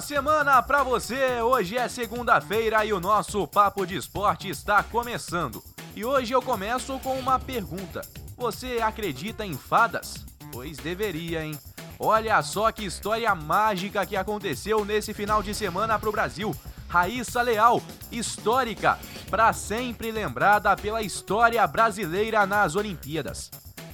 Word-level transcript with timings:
Semana 0.00 0.62
para 0.62 0.82
você! 0.82 1.40
Hoje 1.40 1.76
é 1.76 1.88
segunda-feira 1.88 2.84
e 2.84 2.92
o 2.92 3.00
nosso 3.00 3.46
Papo 3.48 3.86
de 3.86 3.96
Esporte 3.96 4.48
está 4.48 4.82
começando. 4.82 5.64
E 5.94 6.04
hoje 6.04 6.34
eu 6.34 6.42
começo 6.42 6.98
com 6.98 7.18
uma 7.18 7.38
pergunta: 7.38 8.02
Você 8.36 8.78
acredita 8.82 9.44
em 9.44 9.56
fadas? 9.56 10.26
Pois 10.52 10.76
deveria, 10.76 11.44
hein? 11.44 11.58
Olha 11.98 12.42
só 12.42 12.70
que 12.70 12.84
história 12.84 13.34
mágica 13.34 14.04
que 14.04 14.16
aconteceu 14.16 14.84
nesse 14.84 15.14
final 15.14 15.42
de 15.42 15.54
semana 15.54 15.98
pro 15.98 16.12
Brasil. 16.12 16.54
Raíssa 16.88 17.40
Leal, 17.40 17.82
histórica, 18.12 18.98
para 19.30 19.52
sempre 19.54 20.12
lembrada 20.12 20.76
pela 20.76 21.00
história 21.00 21.66
brasileira 21.66 22.46
nas 22.46 22.76
Olimpíadas. 22.76 23.50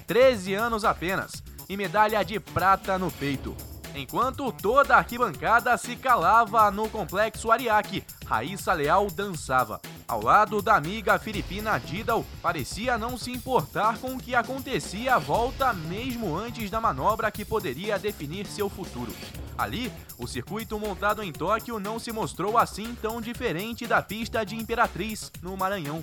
13 0.09 0.53
anos 0.53 0.84
apenas 0.84 1.43
e 1.69 1.77
medalha 1.77 2.23
de 2.25 2.41
prata 2.41 2.98
no 2.98 3.11
peito. 3.11 3.57
Enquanto 3.95 4.51
toda 4.51 4.95
a 4.95 4.99
arquibancada 4.99 5.77
se 5.77 5.97
calava 5.97 6.71
no 6.71 6.89
complexo 6.89 7.51
Ariake, 7.51 8.03
Raíssa 8.27 8.73
Leal 8.73 9.09
dançava. 9.11 9.81
Ao 10.09 10.23
lado 10.23 10.63
da 10.63 10.77
amiga 10.77 11.19
filipina 11.19 11.79
Didal, 11.79 12.25
parecia 12.41 12.97
não 12.97 13.19
se 13.19 13.31
importar 13.31 13.99
com 13.99 14.15
o 14.15 14.19
que 14.19 14.35
acontecia 14.35 15.17
à 15.17 15.19
volta 15.19 15.73
mesmo 15.75 16.35
antes 16.35 16.71
da 16.71 16.81
manobra 16.81 17.31
que 17.31 17.45
poderia 17.45 17.99
definir 17.99 18.47
seu 18.47 18.71
futuro. 18.71 19.13
Ali, 19.59 19.93
o 20.19 20.27
circuito 20.27 20.79
montado 20.79 21.23
em 21.23 21.31
Tóquio 21.31 21.79
não 21.79 21.99
se 21.99 22.11
mostrou 22.11 22.57
assim 22.57 22.95
tão 22.95 23.21
diferente 23.21 23.87
da 23.87 24.01
pista 24.01 24.45
de 24.45 24.57
Imperatriz, 24.57 25.31
no 25.43 25.55
Maranhão. 25.57 26.03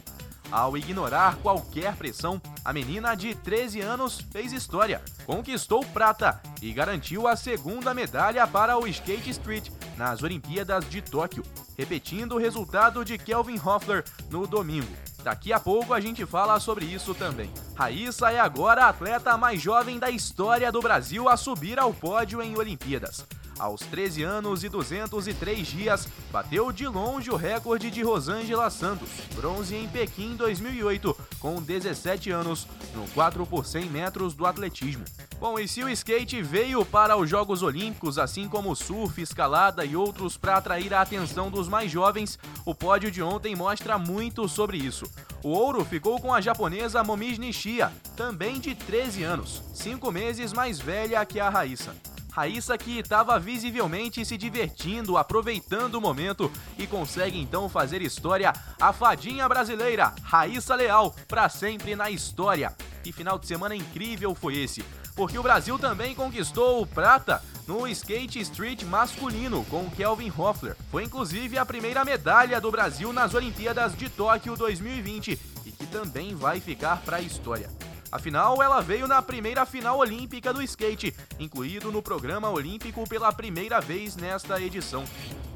Ao 0.52 0.76
ignorar 0.76 1.36
qualquer 1.38 1.96
pressão, 1.96 2.42
a 2.66 2.74
menina 2.74 3.14
de 3.16 3.36
13 3.36 3.82
anos 3.82 4.20
fez 4.32 4.52
história, 4.52 5.00
conquistou 5.24 5.86
prata 5.86 6.42
e 6.60 6.74
garantiu 6.74 7.28
a 7.28 7.36
segunda 7.36 7.94
medalha 7.94 8.48
para 8.48 8.76
o 8.76 8.88
Skate 8.88 9.30
Street 9.30 9.70
nas 9.96 10.24
Olimpíadas 10.24 10.90
de 10.90 11.04
Tóquio, 11.04 11.44
repetindo 11.78 12.34
o 12.34 12.40
resultado 12.40 13.06
de 13.06 13.18
Kelvin 13.18 13.60
Hoffler 13.64 14.04
no 14.32 14.48
domingo. 14.48 14.92
Daqui 15.24 15.54
a 15.54 15.60
pouco 15.60 15.94
a 15.94 16.00
gente 16.00 16.26
fala 16.26 16.60
sobre 16.60 16.86
isso 16.86 17.14
também. 17.14 17.52
Raíssa 17.76 18.32
é 18.32 18.40
agora 18.40 18.86
a 18.86 18.90
atleta 18.90 19.38
mais 19.38 19.62
jovem 19.62 20.00
da 20.00 20.10
história 20.10 20.72
do 20.72 20.82
Brasil 20.82 21.30
a 21.30 21.38
subir 21.38 21.78
ao 21.78 21.94
pódio 21.94 22.42
em 22.42 22.58
Olimpíadas. 22.58 23.26
Aos 23.60 23.82
13 23.82 24.24
anos 24.24 24.64
e 24.64 24.70
203 24.70 25.68
dias, 25.68 26.08
bateu 26.32 26.72
de 26.72 26.88
longe 26.88 27.30
o 27.30 27.36
recorde 27.36 27.92
de 27.92 28.02
Rosângela 28.02 28.70
Santos, 28.70 29.10
bronze 29.36 29.76
em 29.76 29.86
Pequim 29.90 30.38
2008, 30.38 31.16
com 31.40 31.62
17 31.62 32.32
anos, 32.32 32.66
no 32.96 33.06
4 33.10 33.46
por 33.46 33.66
100 33.66 33.86
metros 33.88 34.34
do 34.34 34.46
atletismo. 34.46 35.04
Bom, 35.42 35.60
e 35.60 35.68
se 35.68 35.84
o 35.84 35.90
skate 35.90 36.42
veio 36.42 36.86
para 36.86 37.18
os 37.18 37.30
Jogos 37.30 37.62
Olímpicos, 37.62 38.18
assim 38.18 38.48
como 38.48 38.76
surf, 38.76 39.22
escalada 39.22 39.84
e 39.84 39.96
outros 39.96 40.38
para 40.38 40.56
atrair 40.56 40.94
a 40.94 41.02
atenção 41.02 41.52
dos 41.52 41.68
mais 41.68 41.92
jovens, 41.92 42.40
o 42.66 42.74
pódio 42.74 43.12
de 43.12 43.22
ontem 43.22 43.56
mostra 43.56 43.98
muito 43.98 44.48
sobre 44.48 44.78
isso. 44.78 45.06
O 45.44 45.50
ouro 45.50 45.84
ficou 45.84 46.20
com 46.20 46.34
a 46.34 46.40
japonesa 46.40 47.04
Momiji 47.04 47.40
Nishia, 47.40 47.92
também 48.16 48.60
de 48.60 48.74
13 48.74 49.24
anos, 49.24 49.62
5 49.74 50.12
meses 50.12 50.54
mais 50.54 50.80
velha 50.80 51.26
que 51.26 51.40
a 51.40 51.50
Raíssa. 51.50 51.94
Raíssa 52.40 52.78
que 52.78 53.00
estava 53.00 53.38
visivelmente 53.38 54.24
se 54.24 54.38
divertindo, 54.38 55.18
aproveitando 55.18 55.96
o 55.96 56.02
momento 56.02 56.50
e 56.78 56.88
consegue 56.88 57.38
então 57.38 57.68
fazer 57.68 58.02
história. 58.02 58.54
A 58.80 58.94
fadinha 58.94 59.46
brasileira, 59.50 60.14
Raíssa 60.24 60.74
Leal, 60.74 61.14
para 61.28 61.50
sempre 61.50 61.98
na 61.98 62.10
história. 62.10 62.74
Que 63.04 63.12
final 63.12 63.38
de 63.38 63.46
semana 63.46 63.76
incrível 63.76 64.34
foi 64.34 64.56
esse? 64.56 64.86
Porque 65.18 65.38
o 65.38 65.44
Brasil 65.44 65.78
também 65.78 66.16
conquistou 66.16 66.82
o 66.82 66.88
prata 66.88 67.44
no 67.68 67.86
skate 67.90 68.40
street 68.40 68.84
masculino 68.84 69.66
com 69.66 69.90
Kelvin 69.90 70.32
Hoffler. 70.38 70.78
Foi 70.90 71.04
inclusive 71.04 71.58
a 71.58 71.66
primeira 71.66 72.06
medalha 72.06 72.62
do 72.62 72.72
Brasil 72.72 73.12
nas 73.12 73.34
Olimpíadas 73.34 73.98
de 73.98 74.08
Tóquio 74.08 74.56
2020 74.56 75.38
e 75.66 75.72
que 75.74 75.86
também 75.88 76.34
vai 76.36 76.62
ficar 76.62 77.02
para 77.02 77.18
a 77.18 77.22
história. 77.22 77.70
Afinal, 78.12 78.62
ela 78.64 78.82
veio 78.82 79.08
na 79.08 79.22
primeira 79.22 79.66
final 79.66 80.00
olímpica 80.00 80.52
do 80.52 80.64
skate, 80.64 81.16
incluído 81.40 81.92
no 81.92 82.02
programa 82.02 82.50
olímpico 82.50 83.08
pela 83.08 83.32
primeira 83.32 83.80
vez 83.80 84.16
nesta 84.16 84.60
edição. 84.60 85.04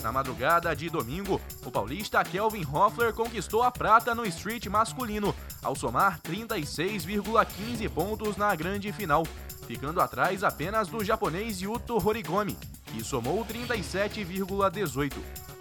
Na 0.04 0.12
madrugada 0.12 0.76
de 0.76 0.88
domingo, 0.90 1.42
o 1.66 1.72
paulista 1.72 2.24
Kelvin 2.24 2.66
Hoffler 2.72 3.12
conquistou 3.14 3.64
a 3.64 3.72
prata 3.72 4.14
no 4.14 4.24
street 4.26 4.68
masculino, 4.68 5.36
ao 5.64 5.76
somar 5.76 6.20
36,15 6.22 7.90
pontos 7.90 8.38
na 8.38 8.56
grande 8.56 8.92
final, 8.92 9.26
ficando 9.66 10.00
atrás 10.00 10.44
apenas 10.44 10.90
do 10.90 11.04
japonês 11.04 11.60
Yuto 11.62 11.98
Horigomi, 12.06 12.56
que 12.86 13.04
somou 13.04 13.44
37,18. 13.46 15.14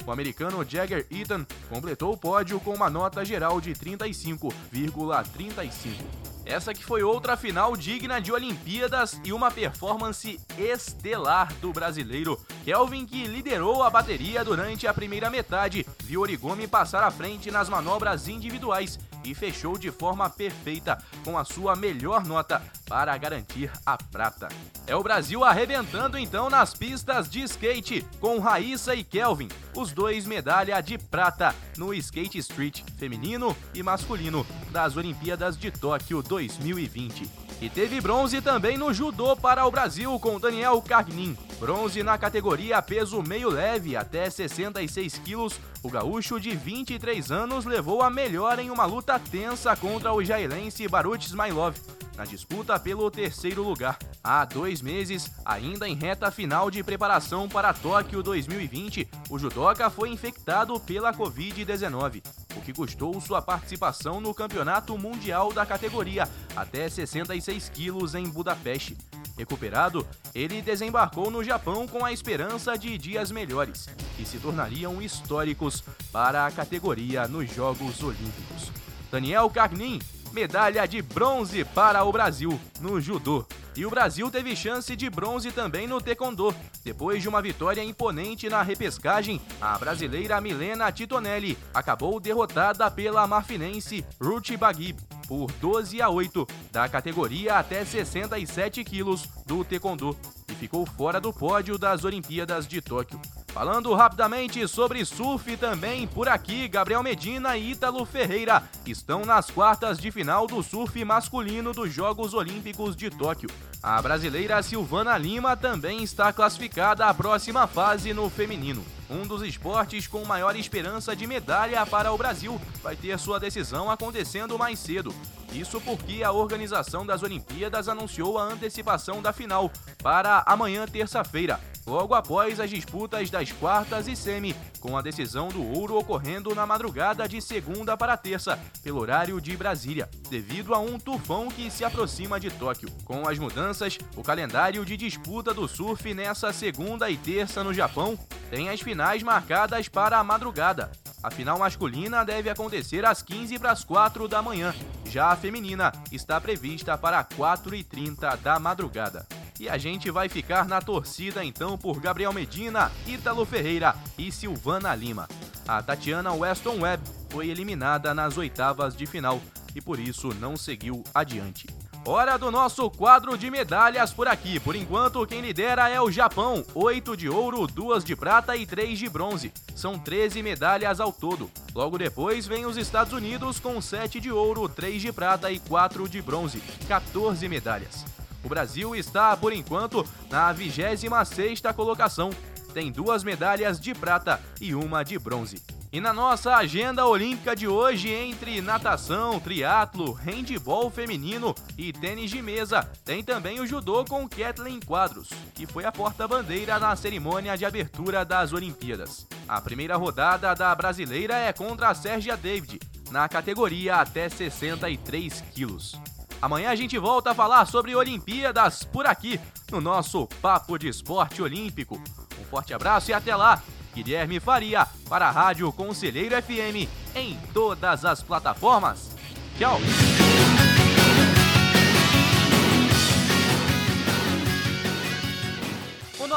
O 0.05 0.11
americano 0.11 0.67
Jagger 0.69 1.07
Eaton 1.11 1.47
completou 1.71 2.13
o 2.13 2.17
pódio 2.17 2.59
com 2.61 2.75
uma 2.75 2.91
nota 2.91 3.25
geral 3.25 3.61
de 3.61 3.73
35,35. 3.73 6.32
Essa 6.45 6.75
que 6.75 6.85
foi 6.85 7.03
outra 7.03 7.37
final 7.37 7.77
digna 7.77 8.21
de 8.21 8.33
Olimpíadas 8.33 9.21
e 9.25 9.33
uma 9.33 9.51
performance 9.51 10.41
estelar 10.59 11.53
do 11.55 11.73
brasileiro. 11.73 12.41
Kelvin, 12.65 13.07
que 13.07 13.27
liderou 13.27 13.83
a 13.83 13.91
bateria 13.91 14.45
durante 14.45 14.87
a 14.87 14.95
primeira 14.95 15.31
metade, 15.31 15.87
viu 16.03 16.21
Origami 16.21 16.67
passar 16.67 17.03
à 17.03 17.11
frente 17.11 17.51
nas 17.51 17.69
manobras 17.69 18.29
individuais 18.29 18.99
e 19.25 19.35
fechou 19.35 19.79
de 19.79 19.91
forma 19.91 20.29
perfeita 20.29 20.99
com 21.25 21.39
a 21.39 21.45
sua 21.45 21.77
melhor 21.77 22.25
nota 22.25 22.63
para 22.89 23.17
garantir 23.17 23.71
a 23.87 23.97
prata. 23.97 24.49
É 24.87 24.95
o 24.97 25.03
Brasil 25.03 25.45
arrebentando 25.45 26.19
então 26.19 26.51
nas 26.51 26.75
pistas 26.75 27.31
de 27.31 27.43
skate 27.43 28.05
com 28.21 28.39
Raíssa 28.39 28.95
e 28.95 29.05
Kelvin, 29.05 29.49
os 29.75 29.93
dois 29.93 30.27
medalha 30.27 30.81
de 30.81 30.99
prata 30.99 31.55
no 31.77 31.95
skate 31.95 32.39
street 32.39 32.83
feminino 32.99 33.57
e 33.75 33.83
masculino 33.83 34.47
das 34.71 34.97
Olimpíadas 34.97 35.57
de 35.57 35.71
Tóquio 35.71 36.23
2020. 36.33 37.29
E 37.61 37.69
teve 37.69 38.01
bronze 38.01 38.41
também 38.41 38.79
no 38.79 38.91
judô 38.95 39.37
para 39.37 39.67
o 39.67 39.71
Brasil 39.71 40.19
com 40.19 40.41
Daniel 40.41 40.81
Cargnin. 40.81 41.37
Bronze 41.63 42.03
na 42.03 42.19
categoria 42.19 42.83
peso 42.83 43.23
meio 43.23 43.49
leve 43.49 43.97
até 43.97 44.29
66 44.29 45.19
quilos. 45.19 45.61
O 45.81 45.89
gaúcho 45.89 46.41
de 46.41 46.57
23 46.57 47.31
anos 47.31 47.65
levou 47.65 48.03
a 48.03 48.11
melhor 48.11 48.59
em 48.59 48.69
uma 48.69 48.85
luta 48.85 49.17
tensa 49.17 49.77
contra 49.77 50.13
o 50.13 50.25
jailense 50.25 50.89
Barut 50.89 51.25
Smailov 51.25 51.77
na 52.17 52.25
disputa 52.25 52.81
pelo 52.81 53.09
terceiro 53.13 53.63
lugar. 53.63 53.97
Há 54.25 54.45
dois 54.45 54.83
meses, 54.83 55.31
ainda 55.45 55.89
em 55.89 55.95
reta 55.95 56.33
final 56.33 56.69
de 56.69 56.83
preparação 56.83 57.49
para 57.49 57.73
Tóquio 57.73 58.25
2020, 58.25 59.09
o 59.31 59.39
judoca 59.39 59.89
foi 59.89 60.11
infectado 60.11 60.81
pela 60.81 61.15
Covid-19 61.15 62.23
o 62.57 62.61
que 62.61 62.73
custou 62.73 63.21
sua 63.21 63.41
participação 63.41 64.21
no 64.21 64.35
Campeonato 64.35 64.97
Mundial 64.99 65.53
da 65.53 65.65
categoria, 65.65 66.29
até 66.55 66.89
66 66.89 67.69
quilos 67.71 68.15
em 68.15 68.29
Budapeste. 68.29 68.97
Recuperado, 69.37 70.07
ele 70.35 70.61
desembarcou 70.61 71.31
no 71.31 71.43
Japão 71.43 71.87
com 71.87 72.05
a 72.05 72.13
esperança 72.13 72.77
de 72.77 72.97
dias 72.99 73.31
melhores, 73.31 73.89
que 74.17 74.25
se 74.25 74.39
tornariam 74.39 75.01
históricos 75.01 75.83
para 76.13 76.47
a 76.47 76.51
categoria 76.51 77.27
nos 77.27 77.53
Jogos 77.53 78.03
Olímpicos. 78.03 78.71
Daniel 79.11 79.49
Carnin, 79.51 79.99
medalha 80.33 80.87
de 80.87 81.03
bronze 81.03 81.65
para 81.65 82.03
o 82.05 82.13
Brasil 82.13 82.59
no 82.81 83.01
judô. 83.01 83.45
E 83.75 83.87
o 83.87 83.91
Brasil 83.91 84.31
teve 84.31 84.55
chance 84.55 84.95
de 84.95 85.09
bronze 85.09 85.51
também 85.51 85.87
no 85.87 86.01
taekwondo. 86.01 86.55
Depois 86.85 87.23
de 87.23 87.29
uma 87.29 87.41
vitória 87.41 87.83
imponente 87.83 88.49
na 88.49 88.63
repescagem, 88.63 89.41
a 89.61 89.79
brasileira 89.79 90.41
Milena 90.41 90.93
Titonelli 90.93 91.57
acabou 91.73 92.21
derrotada 92.21 92.91
pela 92.91 93.27
marfinense 93.27 94.05
Ruth 94.21 94.57
Baguib 94.59 94.99
por 95.27 95.51
12 95.53 96.03
a 96.03 96.11
8 96.11 96.47
da 96.71 96.89
categoria 96.89 97.59
até 97.59 97.85
67 97.85 98.85
quilos 98.85 99.27
do 99.47 99.65
taekwondo 99.65 100.17
e 100.51 100.55
ficou 100.55 100.85
fora 100.85 101.21
do 101.21 101.33
pódio 101.33 101.79
das 101.79 102.05
Olimpíadas 102.05 102.67
de 102.67 102.83
Tóquio. 102.83 103.21
Falando 103.53 103.93
rapidamente 103.93 104.67
sobre 104.67 105.05
surf 105.05 105.59
também, 105.59 106.07
por 106.07 106.27
aqui, 106.27 106.67
Gabriel 106.67 107.03
Medina 107.03 107.55
e 107.55 107.73
Ítalo 107.73 108.03
Ferreira 108.07 108.63
estão 108.87 109.27
nas 109.27 109.51
quartas 109.51 109.99
de 109.99 110.11
final 110.11 110.47
do 110.47 110.63
surf 110.63 111.05
masculino 111.05 111.75
dos 111.75 111.93
Jogos 111.93 112.33
Olímpicos 112.33 112.97
de 112.97 113.11
Tóquio. 113.11 113.51
A 113.83 114.01
brasileira 114.01 114.63
Silvana 114.63 115.19
Lima 115.19 115.55
também 115.55 116.03
está 116.03 116.33
classificada 116.33 117.05
à 117.05 117.13
próxima 117.13 117.67
fase 117.67 118.15
no 118.15 118.31
feminino. 118.31 118.83
Um 119.11 119.27
dos 119.27 119.43
esportes 119.43 120.07
com 120.07 120.25
maior 120.25 120.57
esperança 120.57 121.15
de 121.15 121.27
medalha 121.27 121.85
para 121.85 122.11
o 122.11 122.17
Brasil 122.17 122.59
vai 122.83 122.97
ter 122.97 123.19
sua 123.19 123.39
decisão 123.39 123.91
acontecendo 123.91 124.59
mais 124.59 124.79
cedo. 124.79 125.15
Isso 125.53 125.81
porque 125.83 126.23
a 126.23 126.33
organização 126.33 127.05
das 127.05 127.23
Olimpíadas 127.23 127.87
anunciou 127.87 128.39
a 128.39 128.45
antecipação 128.45 129.21
da 129.21 129.33
final 129.33 129.71
para 130.03 130.43
amanhã, 130.47 130.87
terça-feira. 130.87 131.61
logo 131.85 132.15
após 132.15 132.61
as 132.61 132.71
disputas 132.71 133.29
das 133.29 133.51
quartas 133.51 134.07
e 134.07 134.15
semi, 134.15 134.55
com 134.81 134.97
a 134.97 135.03
decisão 135.03 135.49
do 135.49 135.63
ouro 135.77 135.99
ocorrendo 135.99 136.55
na 136.55 136.65
madrugada 136.65 137.29
de 137.29 137.43
segunda 137.43 137.97
para 137.97 138.17
terça, 138.17 138.57
pelo 138.85 139.01
horário 139.01 139.41
de 139.41 139.57
Brasília, 139.57 140.09
devido 140.31 140.75
a 140.75 140.79
um 140.79 140.97
tufão 140.97 141.49
que 141.49 141.69
se 141.73 141.85
aproxima 141.85 142.39
de 142.39 142.51
Tóquio. 142.51 142.89
Com 143.05 143.29
as 143.29 143.37
mudanças, 143.37 143.99
o 144.17 144.23
calendário 144.23 144.85
de 144.85 144.97
disputa 144.97 145.53
do 145.53 145.67
surf 145.67 146.15
nessa 146.15 146.53
segunda 146.53 147.11
e 147.11 147.17
terça 147.17 147.65
no 147.65 147.75
Japão 147.75 148.17
tem 148.49 148.69
as 148.69 148.81
finais 148.81 149.23
marcadas 149.23 149.89
para 149.89 150.19
a 150.19 150.25
madrugada. 150.25 150.93
A 151.23 151.31
final 151.31 151.59
masculina 151.59 152.25
deve 152.25 152.51
acontecer 152.51 153.05
às 153.05 153.23
15 153.23 153.59
para 153.59 153.71
as 153.71 153.85
4 153.85 154.27
da 154.27 154.43
manhã. 154.43 154.75
Já 155.07 155.31
a 155.31 155.37
feminina 155.43 155.93
está 156.13 156.41
prevista 156.41 156.97
para 156.97 157.25
4h30 157.25 158.37
da 158.39 158.61
madrugada. 158.61 159.27
E 159.59 159.69
a 159.69 159.77
gente 159.77 160.09
vai 160.09 160.29
ficar 160.29 160.69
na 160.69 160.81
torcida 160.81 161.45
então 161.45 161.77
por 161.77 162.01
Gabriel 162.01 162.33
Medina, 162.33 162.93
Ítalo 163.05 163.45
Ferreira 163.45 163.97
e 164.17 164.31
Silvana 164.31 164.95
Lima. 164.95 165.29
A 165.67 165.83
Tatiana 165.83 166.33
Weston 166.33 166.81
Webb 166.83 167.03
foi 167.29 167.49
eliminada 167.49 168.15
nas 168.15 168.39
oitavas 168.39 168.97
de 168.97 169.05
final 169.05 169.43
e 169.75 169.81
por 169.81 169.99
isso 169.99 170.33
não 170.35 170.57
seguiu 170.57 171.03
adiante. 171.13 171.67
Hora 172.05 172.37
do 172.37 172.51
nosso 172.51 172.91
quadro 172.91 173.39
de 173.39 173.49
medalhas 173.49 174.13
por 174.13 174.27
aqui. 174.27 174.59
Por 174.59 174.75
enquanto, 174.75 175.25
quem 175.25 175.41
lidera 175.41 175.89
é 175.89 176.01
o 176.01 176.11
Japão: 176.11 176.65
8 176.75 177.17
de 177.17 177.29
ouro, 177.29 177.65
2 177.69 178.03
de 178.03 178.17
prata 178.17 178.57
e 178.57 178.67
3 178.67 178.99
de 178.99 179.09
bronze. 179.09 179.53
São 179.77 179.97
13 179.97 180.43
medalhas 180.43 180.99
ao 180.99 181.13
todo. 181.13 181.49
Logo 181.73 181.97
depois 181.97 182.45
vem 182.45 182.67
os 182.67 182.77
Estados 182.77 183.13
Unidos 183.13 183.61
com 183.61 183.81
7 183.81 184.19
de 184.19 184.33
ouro, 184.33 184.69
3 184.69 185.01
de 185.01 185.13
prata 185.13 185.53
e 185.53 185.61
4 185.61 186.09
de 186.09 186.21
bronze. 186.21 186.61
14 186.89 187.49
medalhas. 187.49 188.05
O 188.43 188.49
Brasil 188.49 188.97
está, 188.97 189.37
por 189.37 189.53
enquanto, 189.53 190.05
na 190.29 190.53
26ª 190.53 191.73
colocação. 191.73 192.31
Tem 192.75 192.91
duas 192.91 193.23
medalhas 193.23 193.79
de 193.79 193.95
prata 193.95 194.41
e 194.61 194.75
uma 194.75 195.05
de 195.05 195.21
bronze. 195.21 195.63
E 195.93 196.01
na 196.01 196.11
nossa 196.11 196.57
agenda 196.57 197.05
olímpica 197.05 197.55
de 197.55 197.69
hoje, 197.69 198.09
entre 198.09 198.63
natação, 198.63 199.39
triatlo, 199.39 200.15
handebol 200.15 200.91
feminino 200.91 201.55
e 201.77 201.93
tênis 201.93 202.31
de 202.31 202.41
mesa, 202.41 202.91
tem 203.05 203.23
também 203.23 203.61
o 203.61 203.67
judô 203.67 204.03
com 204.03 204.27
Kathleen 204.27 204.81
Quadros, 204.81 205.29
que 205.55 205.67
foi 205.67 205.85
a 205.85 205.93
porta-bandeira 205.93 206.79
na 206.79 206.97
cerimônia 206.97 207.59
de 207.59 207.67
abertura 207.67 208.25
das 208.25 208.55
Olimpíadas. 208.55 209.27
A 209.47 209.61
primeira 209.61 209.95
rodada 209.95 210.55
da 210.55 210.75
brasileira 210.75 211.37
é 211.37 211.53
contra 211.53 211.91
a 211.91 211.95
Sérgia 211.95 212.39
David, 212.39 212.81
na 213.11 213.29
categoria 213.29 213.97
até 213.97 214.31
63 214.31 215.45
quilos. 215.55 216.01
Amanhã 216.41 216.71
a 216.71 216.75
gente 216.75 216.99
volta 216.99 217.33
a 217.33 217.35
falar 217.35 217.67
sobre 217.67 217.95
Olimpíadas 217.95 218.83
por 218.83 219.05
aqui, 219.05 219.39
no 219.71 219.79
nosso 219.79 220.27
Papo 220.41 220.79
de 220.79 220.89
Esporte 220.89 221.43
Olímpico. 221.43 222.03
Um 222.41 222.45
forte 222.47 222.73
abraço 222.73 223.11
e 223.11 223.15
até 223.15 223.37
lá! 223.37 223.63
Guilherme 223.95 224.41
Faria, 224.41 224.87
para 225.09 225.29
a 225.29 225.31
Rádio 225.31 225.73
Conselheiro 225.73 226.35
FM, 226.43 226.89
em 227.15 227.39
todas 227.53 228.05
as 228.05 228.23
plataformas. 228.23 229.11
Tchau! 229.59 229.79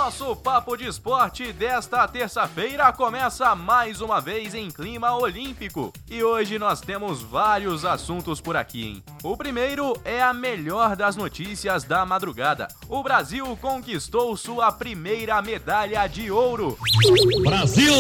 Nosso 0.06 0.36
Papo 0.36 0.78
de 0.78 0.86
Esporte 0.86 1.52
desta 1.52 2.08
terça-feira 2.08 2.94
começa 2.94 3.56
mais 3.56 4.02
uma 4.02 4.22
vez 4.22 4.54
em 4.54 4.70
clima 4.70 5.18
olímpico. 5.18 5.92
E 6.08 6.24
hoje 6.24 6.60
nós 6.60 6.80
temos 6.80 7.24
vários 7.24 7.84
assuntos 7.84 8.40
por 8.40 8.56
aqui, 8.56 8.86
hein? 8.86 9.04
O 9.24 9.36
primeiro 9.36 10.00
é 10.06 10.22
a 10.22 10.32
melhor 10.32 10.96
das 10.96 11.16
notícias 11.16 11.86
da 11.86 12.06
madrugada. 12.06 12.68
O 12.88 13.02
Brasil 13.02 13.58
conquistou 13.60 14.38
sua 14.38 14.72
primeira 14.72 15.42
medalha 15.42 16.06
de 16.06 16.30
ouro. 16.30 16.78
Brasil! 17.42 17.96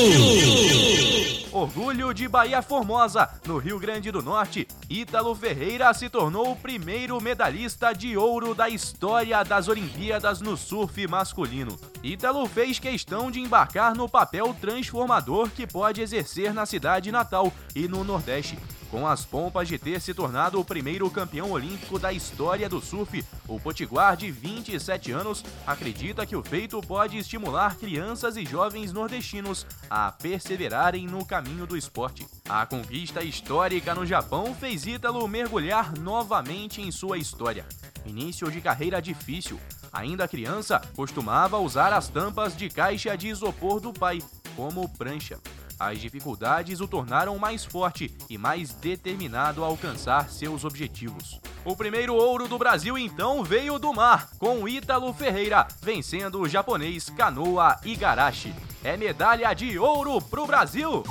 Orgulho 1.51 2.13
de 2.13 2.27
Bahia 2.27 2.61
Formosa, 2.61 3.29
no 3.47 3.57
Rio 3.57 3.79
Grande 3.79 4.11
do 4.11 4.21
Norte. 4.21 4.67
Ítalo 4.89 5.33
Ferreira 5.33 5.93
se 5.93 6.09
tornou 6.09 6.51
o 6.51 6.55
primeiro 6.55 7.19
medalhista 7.21 7.93
de 7.93 8.17
ouro 8.17 8.53
da 8.53 8.67
história 8.67 9.41
das 9.41 9.69
Olimpíadas 9.69 10.41
no 10.41 10.57
surf 10.57 11.07
masculino. 11.07 11.79
Ítalo 12.05 12.47
fez 12.47 12.77
questão 12.77 13.31
de 13.31 13.39
embarcar 13.39 13.95
no 13.95 14.07
papel 14.07 14.55
transformador 14.61 15.49
que 15.49 15.65
pode 15.65 16.01
exercer 16.01 16.53
na 16.53 16.63
cidade 16.63 17.11
natal 17.11 17.51
e 17.75 17.87
no 17.87 18.03
Nordeste. 18.03 18.59
Com 18.89 19.07
as 19.07 19.25
pompas 19.25 19.67
de 19.67 19.77
ter 19.77 19.99
se 19.99 20.13
tornado 20.13 20.59
o 20.59 20.65
primeiro 20.65 21.09
campeão 21.09 21.51
olímpico 21.51 21.99
da 21.99 22.13
história 22.13 22.69
do 22.69 22.79
surf, 22.79 23.25
o 23.47 23.59
potiguar 23.59 24.15
de 24.15 24.31
27 24.31 25.11
anos 25.11 25.43
acredita 25.65 26.25
que 26.25 26.35
o 26.35 26.43
feito 26.43 26.79
pode 26.81 27.17
estimular 27.17 27.75
crianças 27.75 28.37
e 28.37 28.45
jovens 28.45 28.93
nordestinos 28.93 29.65
a 29.89 30.11
perseverarem 30.11 31.07
no 31.07 31.25
caminho 31.25 31.65
do 31.65 31.75
esporte. 31.75 32.25
A 32.47 32.65
conquista 32.65 33.23
histórica 33.23 33.93
no 33.93 34.05
Japão 34.05 34.55
fez 34.55 34.85
Ítalo 34.85 35.27
mergulhar 35.27 35.97
novamente 35.97 36.81
em 36.81 36.91
sua 36.91 37.17
história. 37.17 37.65
Início 38.05 38.51
de 38.51 38.61
carreira 38.61 39.01
difícil, 39.01 39.59
Ainda 39.95 40.27
criança, 40.27 40.81
costumava 40.93 41.57
usar 41.57 41.93
as 41.93 42.09
tampas 42.09 42.55
de 42.55 42.69
caixa 42.69 43.15
de 43.15 43.29
isopor 43.29 43.79
do 43.79 43.93
pai 43.93 44.21
como 44.53 44.89
prancha. 44.89 45.39
As 45.79 45.99
dificuldades 45.99 46.79
o 46.79 46.87
tornaram 46.87 47.37
mais 47.37 47.65
forte 47.65 48.15
e 48.29 48.37
mais 48.37 48.73
determinado 48.73 49.63
a 49.63 49.67
alcançar 49.67 50.29
seus 50.29 50.63
objetivos. 50.63 51.39
O 51.65 51.75
primeiro 51.75 52.15
ouro 52.15 52.47
do 52.47 52.57
Brasil 52.57 52.97
então 52.97 53.43
veio 53.43 53.77
do 53.77 53.93
mar, 53.93 54.29
com 54.37 54.67
Ítalo 54.67 55.13
Ferreira 55.13 55.67
vencendo 55.81 56.39
o 56.39 56.47
japonês 56.47 57.09
Kanoa 57.09 57.77
Igarashi. 57.83 58.53
É 58.83 58.95
medalha 58.95 59.51
de 59.53 59.77
ouro 59.79 60.21
pro 60.21 60.45
Brasil! 60.45 61.03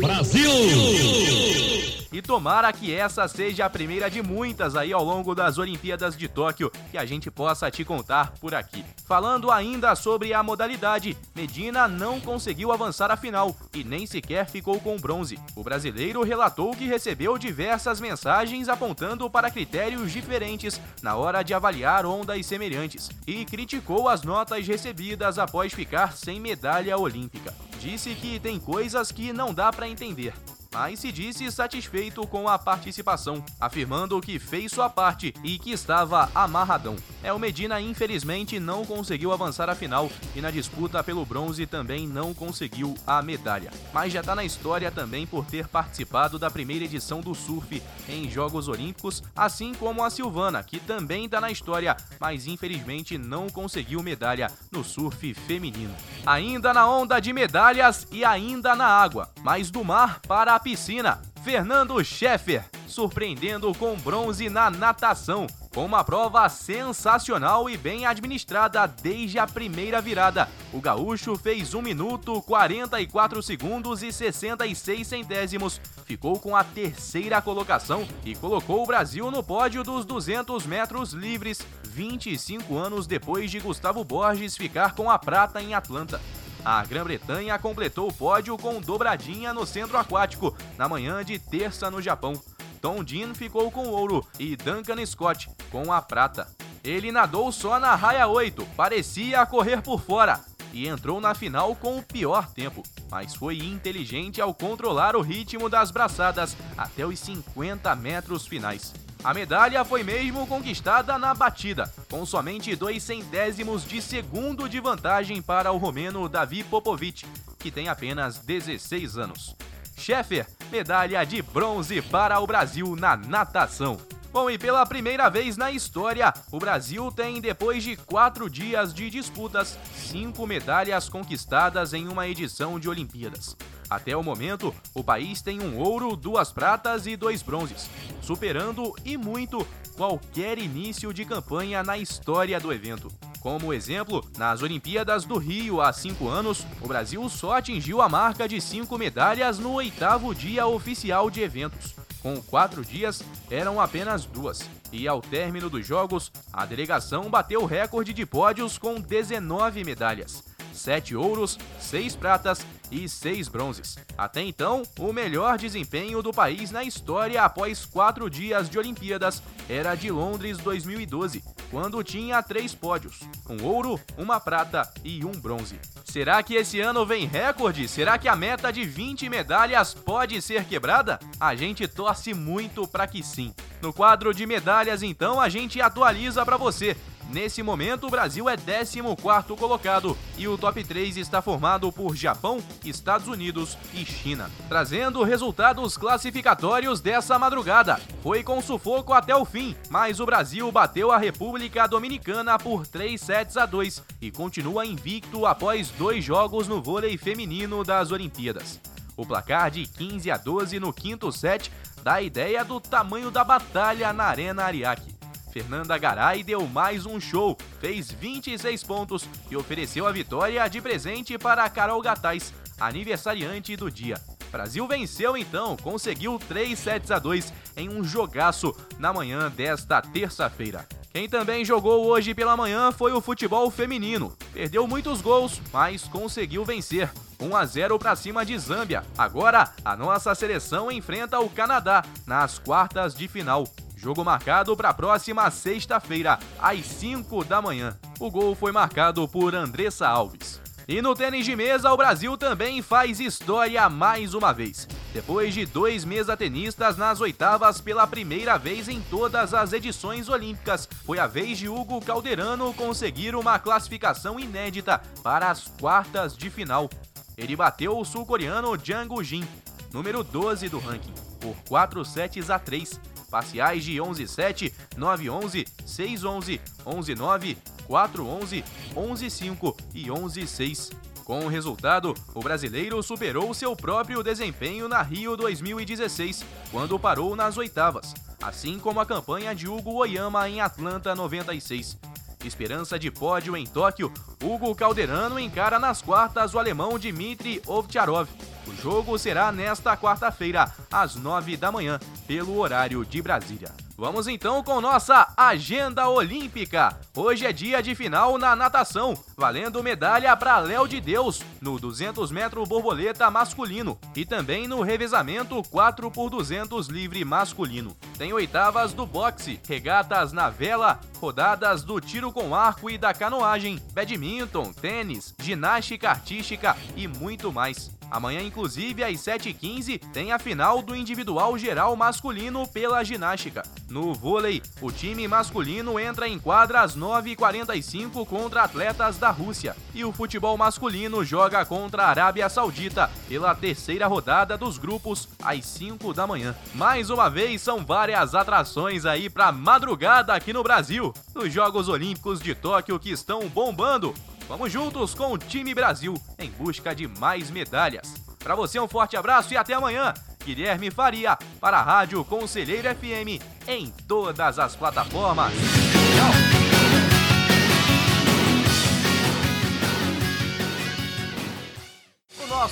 Brasil! 0.00 2.03
E 2.14 2.22
tomara 2.22 2.72
que 2.72 2.94
essa 2.94 3.26
seja 3.26 3.64
a 3.64 3.68
primeira 3.68 4.08
de 4.08 4.22
muitas 4.22 4.76
aí 4.76 4.92
ao 4.92 5.02
longo 5.02 5.34
das 5.34 5.58
Olimpíadas 5.58 6.16
de 6.16 6.28
Tóquio 6.28 6.70
que 6.92 6.96
a 6.96 7.04
gente 7.04 7.28
possa 7.28 7.68
te 7.72 7.84
contar 7.84 8.30
por 8.40 8.54
aqui. 8.54 8.84
Falando 9.04 9.50
ainda 9.50 9.96
sobre 9.96 10.32
a 10.32 10.40
modalidade, 10.40 11.16
Medina 11.34 11.88
não 11.88 12.20
conseguiu 12.20 12.70
avançar 12.70 13.10
a 13.10 13.16
final 13.16 13.56
e 13.74 13.82
nem 13.82 14.06
sequer 14.06 14.48
ficou 14.48 14.78
com 14.78 14.96
bronze. 14.96 15.40
O 15.56 15.64
brasileiro 15.64 16.22
relatou 16.22 16.70
que 16.76 16.86
recebeu 16.86 17.36
diversas 17.36 18.00
mensagens 18.00 18.68
apontando 18.68 19.28
para 19.28 19.50
critérios 19.50 20.12
diferentes 20.12 20.80
na 21.02 21.16
hora 21.16 21.42
de 21.42 21.52
avaliar 21.52 22.06
ondas 22.06 22.46
semelhantes 22.46 23.10
e 23.26 23.44
criticou 23.44 24.08
as 24.08 24.22
notas 24.22 24.64
recebidas 24.68 25.36
após 25.36 25.72
ficar 25.72 26.12
sem 26.12 26.38
medalha 26.38 26.96
olímpica. 26.96 27.52
Disse 27.80 28.14
que 28.14 28.38
tem 28.38 28.60
coisas 28.60 29.10
que 29.10 29.32
não 29.32 29.52
dá 29.52 29.72
para 29.72 29.88
entender 29.88 30.32
mas 30.74 30.98
se 30.98 31.12
disse 31.12 31.50
satisfeito 31.52 32.26
com 32.26 32.48
a 32.48 32.58
participação, 32.58 33.44
afirmando 33.60 34.20
que 34.20 34.40
fez 34.40 34.72
sua 34.72 34.90
parte 34.90 35.32
e 35.44 35.56
que 35.56 35.70
estava 35.70 36.28
amarradão. 36.34 36.96
É, 37.22 37.32
o 37.32 37.38
Medina 37.38 37.80
infelizmente 37.80 38.58
não 38.58 38.84
conseguiu 38.84 39.32
avançar 39.32 39.70
a 39.70 39.74
final 39.74 40.10
e 40.34 40.40
na 40.40 40.50
disputa 40.50 41.02
pelo 41.02 41.24
bronze 41.24 41.64
também 41.64 42.08
não 42.08 42.34
conseguiu 42.34 42.94
a 43.06 43.22
medalha. 43.22 43.70
Mas 43.92 44.12
já 44.12 44.20
está 44.20 44.34
na 44.34 44.44
história 44.44 44.90
também 44.90 45.26
por 45.26 45.46
ter 45.46 45.68
participado 45.68 46.40
da 46.40 46.50
primeira 46.50 46.84
edição 46.84 47.20
do 47.20 47.34
surf 47.34 47.80
em 48.08 48.28
Jogos 48.28 48.66
Olímpicos, 48.66 49.22
assim 49.34 49.72
como 49.74 50.04
a 50.04 50.10
Silvana, 50.10 50.64
que 50.64 50.80
também 50.80 51.26
está 51.26 51.40
na 51.40 51.52
história, 51.52 51.96
mas 52.18 52.48
infelizmente 52.48 53.16
não 53.16 53.48
conseguiu 53.48 54.02
medalha 54.02 54.50
no 54.72 54.82
surf 54.82 55.32
feminino. 55.34 55.94
Ainda 56.26 56.74
na 56.74 56.86
onda 56.88 57.20
de 57.20 57.32
medalhas 57.32 58.08
e 58.10 58.24
ainda 58.24 58.74
na 58.74 58.86
água, 58.86 59.30
mas 59.42 59.70
do 59.70 59.84
mar 59.84 60.20
para 60.26 60.54
a 60.54 60.63
piscina, 60.64 61.20
Fernando 61.44 62.02
Scheffer, 62.02 62.64
surpreendendo 62.88 63.72
com 63.74 63.94
bronze 63.96 64.48
na 64.48 64.70
natação. 64.70 65.46
Com 65.74 65.84
uma 65.84 66.02
prova 66.02 66.48
sensacional 66.48 67.68
e 67.68 67.76
bem 67.76 68.06
administrada 68.06 68.86
desde 68.86 69.38
a 69.38 69.46
primeira 69.46 70.00
virada, 70.00 70.48
o 70.72 70.80
gaúcho 70.80 71.36
fez 71.36 71.74
1 71.74 71.82
minuto 71.82 72.40
44 72.42 73.42
segundos 73.42 74.02
e 74.02 74.10
66 74.10 75.06
centésimos, 75.06 75.80
ficou 76.06 76.38
com 76.38 76.56
a 76.56 76.64
terceira 76.64 77.42
colocação 77.42 78.08
e 78.24 78.34
colocou 78.34 78.82
o 78.82 78.86
Brasil 78.86 79.30
no 79.30 79.42
pódio 79.42 79.84
dos 79.84 80.06
200 80.06 80.64
metros 80.64 81.12
livres, 81.12 81.60
25 81.88 82.74
anos 82.78 83.06
depois 83.06 83.50
de 83.50 83.60
Gustavo 83.60 84.02
Borges 84.02 84.56
ficar 84.56 84.94
com 84.94 85.10
a 85.10 85.18
prata 85.18 85.60
em 85.60 85.74
Atlanta. 85.74 86.18
A 86.64 86.82
Grã-Bretanha 86.84 87.58
completou 87.58 88.08
o 88.08 88.12
pódio 88.12 88.56
com 88.56 88.80
dobradinha 88.80 89.52
no 89.52 89.66
centro 89.66 89.98
aquático 89.98 90.56
na 90.78 90.88
manhã 90.88 91.22
de 91.22 91.38
terça 91.38 91.90
no 91.90 92.00
Japão. 92.00 92.32
Tom 92.80 93.04
Dean 93.04 93.34
ficou 93.34 93.70
com 93.70 93.88
ouro 93.88 94.26
e 94.38 94.56
Duncan 94.56 95.04
Scott 95.04 95.50
com 95.70 95.92
a 95.92 96.00
prata. 96.00 96.48
Ele 96.82 97.12
nadou 97.12 97.52
só 97.52 97.78
na 97.78 97.94
raia 97.94 98.26
8, 98.26 98.66
parecia 98.76 99.44
correr 99.44 99.82
por 99.82 100.00
fora 100.00 100.40
e 100.74 100.88
entrou 100.88 101.20
na 101.20 101.34
final 101.34 101.74
com 101.76 101.96
o 101.96 102.02
pior 102.02 102.48
tempo, 102.48 102.82
mas 103.08 103.34
foi 103.34 103.58
inteligente 103.58 104.40
ao 104.40 104.52
controlar 104.52 105.14
o 105.14 105.22
ritmo 105.22 105.68
das 105.68 105.92
braçadas 105.92 106.56
até 106.76 107.06
os 107.06 107.18
50 107.20 107.94
metros 107.94 108.44
finais. 108.46 108.92
A 109.22 109.32
medalha 109.32 109.84
foi 109.84 110.02
mesmo 110.02 110.46
conquistada 110.46 111.16
na 111.16 111.32
batida, 111.32 111.90
com 112.10 112.26
somente 112.26 112.74
dois 112.74 113.02
centésimos 113.02 113.84
de 113.84 114.02
segundo 114.02 114.68
de 114.68 114.80
vantagem 114.80 115.40
para 115.40 115.72
o 115.72 115.78
romeno 115.78 116.28
Davi 116.28 116.64
Popovic, 116.64 117.24
que 117.58 117.70
tem 117.70 117.88
apenas 117.88 118.38
16 118.38 119.16
anos. 119.16 119.56
Scheffer, 119.96 120.46
medalha 120.70 121.24
de 121.24 121.40
bronze 121.40 122.02
para 122.02 122.38
o 122.40 122.46
Brasil 122.46 122.96
na 122.96 123.16
natação. 123.16 123.96
Bom, 124.34 124.50
e 124.50 124.58
pela 124.58 124.84
primeira 124.84 125.28
vez 125.28 125.56
na 125.56 125.70
história, 125.70 126.34
o 126.50 126.58
Brasil 126.58 127.08
tem, 127.12 127.40
depois 127.40 127.84
de 127.84 127.94
quatro 127.94 128.50
dias 128.50 128.92
de 128.92 129.08
disputas, 129.08 129.78
cinco 129.94 130.44
medalhas 130.44 131.08
conquistadas 131.08 131.94
em 131.94 132.08
uma 132.08 132.26
edição 132.26 132.80
de 132.80 132.88
Olimpíadas. 132.88 133.56
Até 133.88 134.16
o 134.16 134.24
momento, 134.24 134.74
o 134.92 135.04
país 135.04 135.40
tem 135.40 135.60
um 135.60 135.78
ouro, 135.78 136.16
duas 136.16 136.50
pratas 136.50 137.06
e 137.06 137.16
dois 137.16 137.42
bronzes, 137.42 137.88
superando 138.20 138.92
e 139.04 139.16
muito 139.16 139.64
qualquer 139.96 140.58
início 140.58 141.14
de 141.14 141.24
campanha 141.24 141.84
na 141.84 141.96
história 141.96 142.58
do 142.58 142.72
evento. 142.72 143.12
Como 143.38 143.72
exemplo, 143.72 144.28
nas 144.36 144.62
Olimpíadas 144.62 145.24
do 145.24 145.38
Rio 145.38 145.80
há 145.80 145.92
cinco 145.92 146.28
anos, 146.28 146.66
o 146.80 146.88
Brasil 146.88 147.28
só 147.28 147.58
atingiu 147.58 148.02
a 148.02 148.08
marca 148.08 148.48
de 148.48 148.60
cinco 148.60 148.98
medalhas 148.98 149.60
no 149.60 149.74
oitavo 149.74 150.34
dia 150.34 150.66
oficial 150.66 151.30
de 151.30 151.40
eventos. 151.40 151.94
Com 152.24 152.40
quatro 152.40 152.82
dias, 152.82 153.22
eram 153.50 153.78
apenas 153.78 154.24
duas. 154.24 154.66
E 154.90 155.06
ao 155.06 155.20
término 155.20 155.68
dos 155.68 155.86
jogos, 155.86 156.32
a 156.50 156.64
delegação 156.64 157.28
bateu 157.28 157.60
o 157.60 157.66
recorde 157.66 158.14
de 158.14 158.24
pódios 158.24 158.78
com 158.78 158.98
19 158.98 159.84
medalhas. 159.84 160.42
Sete 160.74 161.14
ouros, 161.14 161.58
seis 161.78 162.16
pratas 162.16 162.66
e 162.90 163.08
seis 163.08 163.48
bronzes. 163.48 163.96
Até 164.18 164.42
então, 164.42 164.82
o 164.98 165.12
melhor 165.12 165.56
desempenho 165.56 166.22
do 166.22 166.32
país 166.32 166.70
na 166.70 166.84
história 166.84 167.42
após 167.42 167.84
quatro 167.84 168.28
dias 168.28 168.68
de 168.68 168.78
Olimpíadas 168.78 169.42
era 169.68 169.94
de 169.94 170.10
Londres 170.10 170.58
2012, 170.58 171.42
quando 171.70 172.02
tinha 172.02 172.42
três 172.42 172.74
pódios: 172.74 173.20
um 173.48 173.64
ouro, 173.64 174.00
uma 174.18 174.38
prata 174.40 174.92
e 175.02 175.24
um 175.24 175.32
bronze. 175.32 175.78
Será 176.04 176.42
que 176.42 176.54
esse 176.54 176.80
ano 176.80 177.04
vem 177.04 177.26
recorde? 177.26 177.88
Será 177.88 178.18
que 178.18 178.28
a 178.28 178.36
meta 178.36 178.72
de 178.72 178.84
20 178.84 179.28
medalhas 179.28 179.94
pode 179.94 180.40
ser 180.42 180.64
quebrada? 180.64 181.18
A 181.40 181.54
gente 181.54 181.88
torce 181.88 182.34
muito 182.34 182.86
para 182.86 183.06
que 183.06 183.22
sim. 183.22 183.52
No 183.82 183.92
quadro 183.92 184.32
de 184.32 184.46
medalhas, 184.46 185.02
então, 185.02 185.40
a 185.40 185.48
gente 185.48 185.80
atualiza 185.80 186.44
para 186.44 186.56
você. 186.56 186.96
Nesse 187.30 187.62
momento, 187.62 188.06
o 188.06 188.10
Brasil 188.10 188.48
é 188.48 188.56
14º 188.56 189.56
colocado 189.56 190.16
e 190.36 190.46
o 190.46 190.56
top 190.56 190.84
3 190.84 191.16
está 191.16 191.42
formado 191.42 191.90
por 191.90 192.14
Japão, 192.14 192.58
Estados 192.84 193.26
Unidos 193.26 193.76
e 193.92 194.04
China. 194.04 194.50
Trazendo 194.68 195.22
resultados 195.22 195.96
classificatórios 195.96 197.00
dessa 197.00 197.38
madrugada. 197.38 198.00
Foi 198.22 198.42
com 198.42 198.60
sufoco 198.60 199.12
até 199.12 199.34
o 199.34 199.44
fim, 199.44 199.74
mas 199.90 200.20
o 200.20 200.26
Brasil 200.26 200.70
bateu 200.70 201.10
a 201.10 201.18
República 201.18 201.86
Dominicana 201.86 202.58
por 202.58 202.86
3 202.86 203.20
sets 203.20 203.56
a 203.56 203.66
2 203.66 204.02
e 204.20 204.30
continua 204.30 204.86
invicto 204.86 205.46
após 205.46 205.90
dois 205.90 206.24
jogos 206.24 206.68
no 206.68 206.82
vôlei 206.82 207.16
feminino 207.16 207.82
das 207.82 208.12
Olimpíadas. 208.12 208.80
O 209.16 209.24
placar 209.24 209.70
de 209.70 209.86
15 209.86 210.30
a 210.30 210.36
12 210.36 210.80
no 210.80 210.92
quinto 210.92 211.30
set 211.30 211.70
dá 212.02 212.20
ideia 212.20 212.64
do 212.64 212.80
tamanho 212.80 213.30
da 213.30 213.44
batalha 213.44 214.12
na 214.12 214.24
Arena 214.24 214.64
Ariake. 214.64 215.13
Fernanda 215.54 215.96
Garay 215.96 216.42
deu 216.42 216.66
mais 216.66 217.06
um 217.06 217.20
show, 217.20 217.56
fez 217.80 218.10
26 218.10 218.82
pontos 218.82 219.28
e 219.48 219.56
ofereceu 219.56 220.04
a 220.04 220.10
vitória 220.10 220.66
de 220.66 220.80
presente 220.80 221.38
para 221.38 221.70
Carol 221.70 222.02
Gataz, 222.02 222.52
aniversariante 222.80 223.76
do 223.76 223.88
dia. 223.88 224.20
Brasil 224.50 224.84
venceu 224.88 225.36
então, 225.36 225.76
conseguiu 225.76 226.40
3 226.48 226.76
sets 226.76 227.12
a 227.12 227.20
2 227.20 227.52
em 227.76 227.88
um 227.88 228.02
jogaço 228.02 228.74
na 228.98 229.12
manhã 229.12 229.48
desta 229.48 230.02
terça-feira. 230.02 230.84
Quem 231.12 231.28
também 231.28 231.64
jogou 231.64 232.04
hoje 232.04 232.34
pela 232.34 232.56
manhã 232.56 232.90
foi 232.90 233.12
o 233.12 233.20
futebol 233.20 233.70
feminino. 233.70 234.36
Perdeu 234.52 234.88
muitos 234.88 235.20
gols, 235.20 235.62
mas 235.72 236.02
conseguiu 236.02 236.64
vencer. 236.64 237.08
1 237.38 237.56
a 237.56 237.64
0 237.64 237.96
para 237.96 238.16
cima 238.16 238.44
de 238.44 238.58
Zâmbia. 238.58 239.04
Agora, 239.16 239.72
a 239.84 239.96
nossa 239.96 240.34
seleção 240.34 240.90
enfrenta 240.90 241.38
o 241.38 241.48
Canadá 241.48 242.04
nas 242.26 242.58
quartas 242.58 243.14
de 243.14 243.28
final. 243.28 243.68
Jogo 244.04 244.22
marcado 244.22 244.76
para 244.76 244.90
a 244.90 244.94
próxima 244.94 245.50
sexta-feira, 245.50 246.38
às 246.60 246.84
5 246.84 247.42
da 247.42 247.62
manhã. 247.62 247.96
O 248.20 248.30
gol 248.30 248.54
foi 248.54 248.70
marcado 248.70 249.26
por 249.26 249.54
Andressa 249.54 250.06
Alves. 250.06 250.60
E 250.86 251.00
no 251.00 251.14
tênis 251.14 251.46
de 251.46 251.56
mesa, 251.56 251.90
o 251.90 251.96
Brasil 251.96 252.36
também 252.36 252.82
faz 252.82 253.18
história 253.18 253.88
mais 253.88 254.34
uma 254.34 254.52
vez. 254.52 254.86
Depois 255.14 255.54
de 255.54 255.64
dois 255.64 256.04
mesa-tenistas 256.04 256.98
nas 256.98 257.22
oitavas 257.22 257.80
pela 257.80 258.06
primeira 258.06 258.58
vez 258.58 258.90
em 258.90 259.00
todas 259.00 259.54
as 259.54 259.72
edições 259.72 260.28
olímpicas, 260.28 260.86
foi 261.06 261.18
a 261.18 261.26
vez 261.26 261.56
de 261.56 261.66
Hugo 261.66 261.98
Calderano 262.04 262.74
conseguir 262.74 263.34
uma 263.34 263.58
classificação 263.58 264.38
inédita 264.38 265.00
para 265.22 265.50
as 265.50 265.66
quartas 265.80 266.36
de 266.36 266.50
final. 266.50 266.90
Ele 267.38 267.56
bateu 267.56 267.98
o 267.98 268.04
sul-coreano 268.04 268.76
Jang 268.76 269.24
Jin, 269.24 269.48
número 269.90 270.22
12 270.22 270.68
do 270.68 270.78
ranking, 270.78 271.14
por 271.40 271.56
4 271.66 272.04
sets 272.04 272.50
a 272.50 272.58
3 272.58 273.00
parciais 273.34 273.82
de 273.82 273.96
11-7, 273.96 274.72
9-11, 274.96 275.66
6-11, 275.84 276.60
11-9, 276.86 277.56
4-11, 277.88 278.64
11-5 278.94 279.76
e 279.92 280.04
11-6. 280.04 280.92
Com 281.24 281.40
o 281.40 281.48
resultado, 281.48 282.14
o 282.32 282.40
brasileiro 282.40 283.02
superou 283.02 283.52
seu 283.52 283.74
próprio 283.74 284.22
desempenho 284.22 284.86
na 284.86 285.02
Rio 285.02 285.36
2016, 285.36 286.44
quando 286.70 286.96
parou 286.96 287.34
nas 287.34 287.56
oitavas, 287.56 288.14
assim 288.40 288.78
como 288.78 289.00
a 289.00 289.06
campanha 289.06 289.52
de 289.52 289.66
Hugo 289.66 289.94
Oyama 289.94 290.48
em 290.48 290.60
Atlanta 290.60 291.12
96. 291.12 291.98
Esperança 292.44 292.98
de 292.98 293.10
pódio 293.10 293.56
em 293.56 293.66
Tóquio, 293.66 294.12
Hugo 294.42 294.74
Calderano 294.74 295.38
encara 295.38 295.78
nas 295.78 296.02
quartas 296.02 296.54
o 296.54 296.58
alemão 296.58 296.98
Dmitry 296.98 297.62
Ovtcharov. 297.66 298.28
O 298.66 298.74
jogo 298.74 299.18
será 299.18 299.50
nesta 299.50 299.96
quarta-feira, 299.96 300.70
às 300.92 301.16
nove 301.16 301.56
da 301.56 301.72
manhã, 301.72 301.98
pelo 302.26 302.58
horário 302.58 303.04
de 303.04 303.22
Brasília. 303.22 303.83
Vamos 303.96 304.26
então 304.26 304.60
com 304.60 304.80
nossa 304.80 305.32
agenda 305.36 306.08
olímpica. 306.08 306.98
Hoje 307.16 307.46
é 307.46 307.52
dia 307.52 307.80
de 307.80 307.94
final 307.94 308.36
na 308.36 308.56
natação, 308.56 309.16
valendo 309.36 309.84
medalha 309.84 310.36
para 310.36 310.58
Léo 310.58 310.88
de 310.88 311.00
Deus 311.00 311.40
no 311.60 311.78
200 311.78 312.32
metros 312.32 312.68
borboleta 312.68 313.30
masculino 313.30 313.96
e 314.16 314.26
também 314.26 314.66
no 314.66 314.82
revezamento 314.82 315.62
4 315.70 316.10
por 316.10 316.28
200 316.28 316.88
livre 316.88 317.24
masculino. 317.24 317.96
Tem 318.18 318.32
oitavas 318.32 318.92
do 318.92 319.06
boxe, 319.06 319.60
regatas 319.68 320.32
na 320.32 320.50
vela, 320.50 320.98
rodadas 321.20 321.84
do 321.84 322.00
tiro 322.00 322.32
com 322.32 322.52
arco 322.52 322.90
e 322.90 322.98
da 322.98 323.14
canoagem, 323.14 323.80
badminton, 323.92 324.72
tênis, 324.72 325.34
ginástica 325.38 326.10
artística 326.10 326.76
e 326.96 327.06
muito 327.06 327.52
mais. 327.52 327.93
Amanhã, 328.10 328.42
inclusive, 328.42 329.02
às 329.02 329.18
7h15, 329.18 330.00
tem 330.12 330.32
a 330.32 330.38
final 330.38 330.82
do 330.82 330.94
individual 330.94 331.58
geral 331.58 331.94
masculino 331.96 332.66
pela 332.68 333.02
ginástica. 333.02 333.62
No 333.88 334.14
vôlei, 334.14 334.62
o 334.80 334.90
time 334.90 335.26
masculino 335.28 335.98
entra 335.98 336.28
em 336.28 336.38
quadra 336.38 336.82
às 336.82 336.96
9h45 336.96 338.26
contra 338.26 338.62
atletas 338.62 339.18
da 339.18 339.30
Rússia. 339.30 339.76
E 339.94 340.04
o 340.04 340.12
futebol 340.12 340.56
masculino 340.56 341.24
joga 341.24 341.64
contra 341.64 342.04
a 342.04 342.08
Arábia 342.08 342.48
Saudita 342.48 343.10
pela 343.28 343.54
terceira 343.54 344.06
rodada 344.06 344.56
dos 344.56 344.78
grupos 344.78 345.28
às 345.42 345.64
5 345.66 346.12
da 346.12 346.26
manhã. 346.26 346.54
Mais 346.74 347.10
uma 347.10 347.28
vez, 347.28 347.62
são 347.62 347.84
várias 347.84 348.34
atrações 348.34 349.04
aí 349.04 349.28
pra 349.28 349.52
madrugada 349.52 350.34
aqui 350.34 350.52
no 350.52 350.62
Brasil. 350.62 351.12
Nos 351.34 351.52
Jogos 351.52 351.88
Olímpicos 351.88 352.40
de 352.40 352.54
Tóquio 352.54 352.98
que 352.98 353.10
estão 353.10 353.48
bombando. 353.48 354.14
Vamos 354.48 354.70
juntos 354.70 355.14
com 355.14 355.32
o 355.32 355.38
time 355.38 355.74
Brasil 355.74 356.14
em 356.38 356.50
busca 356.50 356.94
de 356.94 357.08
mais 357.08 357.50
medalhas. 357.50 358.14
Para 358.38 358.54
você 358.54 358.78
um 358.78 358.86
forte 358.86 359.16
abraço 359.16 359.52
e 359.54 359.56
até 359.56 359.74
amanhã. 359.74 360.12
Guilherme 360.44 360.90
Faria 360.90 361.38
para 361.60 361.78
a 361.78 361.82
Rádio 361.82 362.22
Conselheiro 362.24 362.88
FM 362.94 363.42
em 363.66 363.90
todas 364.06 364.58
as 364.58 364.76
plataformas. 364.76 365.52
Tchau. 365.52 366.73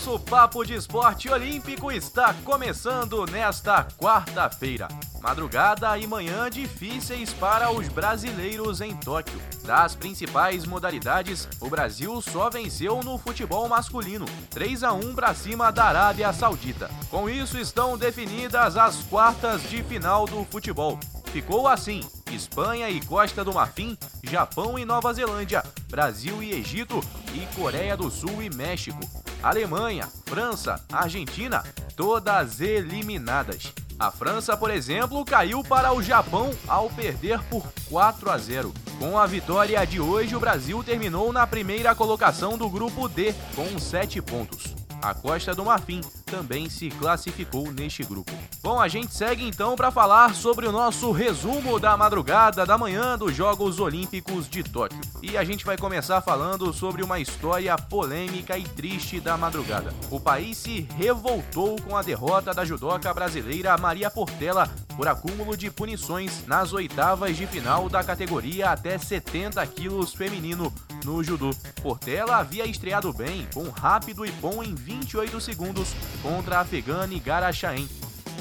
Nosso 0.04 0.18
Papo 0.18 0.64
de 0.64 0.74
Esporte 0.74 1.30
Olímpico 1.30 1.92
está 1.92 2.34
começando 2.44 3.24
nesta 3.30 3.84
quarta-feira. 3.84 4.88
Madrugada 5.20 5.96
e 5.96 6.08
manhã 6.08 6.50
difíceis 6.50 7.32
para 7.32 7.70
os 7.70 7.86
brasileiros 7.86 8.80
em 8.80 8.96
Tóquio. 8.96 9.40
Das 9.64 9.94
principais 9.94 10.66
modalidades, 10.66 11.48
o 11.60 11.68
Brasil 11.68 12.20
só 12.20 12.50
venceu 12.50 13.00
no 13.04 13.16
futebol 13.16 13.68
masculino, 13.68 14.26
3 14.50 14.82
a 14.82 14.92
1 14.92 15.14
para 15.14 15.32
cima 15.34 15.70
da 15.70 15.84
Arábia 15.84 16.32
Saudita. 16.32 16.90
Com 17.08 17.30
isso 17.30 17.56
estão 17.56 17.96
definidas 17.96 18.76
as 18.76 19.04
quartas 19.04 19.62
de 19.70 19.84
final 19.84 20.26
do 20.26 20.44
futebol. 20.46 20.98
Ficou 21.26 21.68
assim: 21.68 22.00
Espanha 22.34 22.88
e 22.88 23.00
Costa 23.00 23.44
do 23.44 23.52
Marfim, 23.52 23.96
Japão 24.22 24.78
e 24.78 24.84
Nova 24.84 25.12
Zelândia, 25.12 25.62
Brasil 25.90 26.42
e 26.42 26.52
Egito 26.52 27.00
e 27.34 27.46
Coreia 27.54 27.96
do 27.96 28.10
Sul 28.10 28.42
e 28.42 28.48
México. 28.48 29.00
Alemanha, 29.42 30.08
França, 30.24 30.82
Argentina, 30.90 31.62
todas 31.94 32.60
eliminadas. 32.60 33.72
A 33.98 34.10
França, 34.10 34.56
por 34.56 34.70
exemplo, 34.70 35.24
caiu 35.24 35.62
para 35.62 35.92
o 35.92 36.02
Japão 36.02 36.50
ao 36.66 36.88
perder 36.88 37.40
por 37.44 37.64
4 37.88 38.30
a 38.30 38.38
0. 38.38 38.72
Com 38.98 39.18
a 39.18 39.26
vitória 39.26 39.84
de 39.86 40.00
hoje, 40.00 40.34
o 40.34 40.40
Brasil 40.40 40.82
terminou 40.82 41.32
na 41.32 41.46
primeira 41.46 41.94
colocação 41.94 42.56
do 42.56 42.68
grupo 42.68 43.08
D 43.08 43.34
com 43.54 43.78
7 43.78 44.22
pontos. 44.22 44.81
A 45.02 45.14
Costa 45.14 45.52
do 45.52 45.64
Marfim 45.64 46.00
também 46.26 46.70
se 46.70 46.88
classificou 46.88 47.72
neste 47.72 48.04
grupo. 48.04 48.30
Bom, 48.62 48.80
a 48.80 48.86
gente 48.86 49.12
segue 49.12 49.44
então 49.44 49.74
para 49.74 49.90
falar 49.90 50.32
sobre 50.32 50.64
o 50.64 50.70
nosso 50.70 51.10
resumo 51.10 51.80
da 51.80 51.96
madrugada 51.96 52.64
da 52.64 52.78
manhã 52.78 53.18
dos 53.18 53.34
Jogos 53.34 53.80
Olímpicos 53.80 54.48
de 54.48 54.62
Tóquio. 54.62 55.00
E 55.20 55.36
a 55.36 55.42
gente 55.42 55.64
vai 55.64 55.76
começar 55.76 56.20
falando 56.20 56.72
sobre 56.72 57.02
uma 57.02 57.18
história 57.18 57.76
polêmica 57.76 58.56
e 58.56 58.62
triste 58.62 59.18
da 59.18 59.36
madrugada. 59.36 59.92
O 60.08 60.20
país 60.20 60.56
se 60.58 60.86
revoltou 60.96 61.82
com 61.82 61.96
a 61.96 62.02
derrota 62.02 62.54
da 62.54 62.64
judoca 62.64 63.12
brasileira 63.12 63.76
Maria 63.76 64.08
Portela 64.08 64.70
por 64.96 65.08
acúmulo 65.08 65.56
de 65.56 65.68
punições 65.68 66.46
nas 66.46 66.72
oitavas 66.72 67.36
de 67.36 67.46
final 67.48 67.88
da 67.88 68.04
categoria 68.04 68.70
até 68.70 68.96
70 68.96 69.66
quilos 69.66 70.14
feminino 70.14 70.72
no 71.04 71.22
judô. 71.22 71.50
Portela 71.82 72.36
havia 72.36 72.66
estreado 72.66 73.12
bem, 73.12 73.46
com 73.52 73.68
rápido 73.68 74.24
e 74.24 74.30
bom 74.32 74.62
em 74.62 74.74
28 74.74 75.40
segundos 75.40 75.94
contra 76.22 76.58
a 76.58 76.60
afegã 76.60 77.06
Nigara 77.06 77.52
Shaen. 77.52 77.88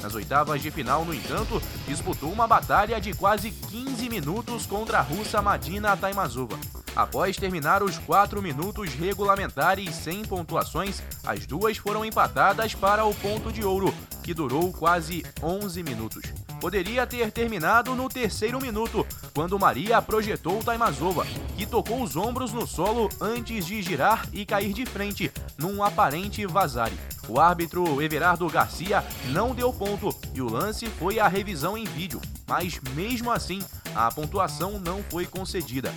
Nas 0.02 0.14
oitavas 0.14 0.60
de 0.60 0.70
final, 0.70 1.04
no 1.04 1.14
entanto, 1.14 1.62
disputou 1.86 2.32
uma 2.32 2.46
batalha 2.46 3.00
de 3.00 3.14
quase 3.14 3.50
15 3.50 4.08
minutos 4.08 4.66
contra 4.66 4.98
a 4.98 5.02
russa 5.02 5.40
Madina 5.40 5.96
Taimazova. 5.96 6.58
Após 6.94 7.36
terminar 7.36 7.82
os 7.82 7.98
4 7.98 8.42
minutos 8.42 8.92
regulamentares 8.94 9.94
sem 9.94 10.24
pontuações, 10.24 11.02
as 11.24 11.46
duas 11.46 11.76
foram 11.78 12.04
empatadas 12.04 12.74
para 12.74 13.04
o 13.04 13.14
ponto 13.14 13.52
de 13.52 13.64
ouro, 13.64 13.94
que 14.22 14.34
durou 14.34 14.72
quase 14.72 15.24
11 15.42 15.82
minutos 15.82 16.41
poderia 16.62 17.04
ter 17.04 17.32
terminado 17.32 17.92
no 17.96 18.08
terceiro 18.08 18.60
minuto, 18.60 19.04
quando 19.34 19.58
Maria 19.58 20.00
projetou 20.00 20.62
Taimazova, 20.62 21.26
que 21.56 21.66
tocou 21.66 22.00
os 22.00 22.14
ombros 22.14 22.52
no 22.52 22.68
solo 22.68 23.08
antes 23.20 23.66
de 23.66 23.82
girar 23.82 24.28
e 24.32 24.46
cair 24.46 24.72
de 24.72 24.86
frente, 24.86 25.32
num 25.58 25.82
aparente 25.82 26.46
vazare. 26.46 26.96
O 27.26 27.40
árbitro 27.40 28.00
Everardo 28.00 28.48
Garcia 28.48 29.04
não 29.30 29.56
deu 29.56 29.72
ponto 29.72 30.14
e 30.32 30.40
o 30.40 30.48
lance 30.48 30.86
foi 30.86 31.18
à 31.18 31.26
revisão 31.26 31.76
em 31.76 31.84
vídeo, 31.84 32.20
mas 32.46 32.80
mesmo 32.94 33.32
assim 33.32 33.60
a 33.92 34.08
pontuação 34.12 34.78
não 34.78 35.02
foi 35.10 35.26
concedida. 35.26 35.92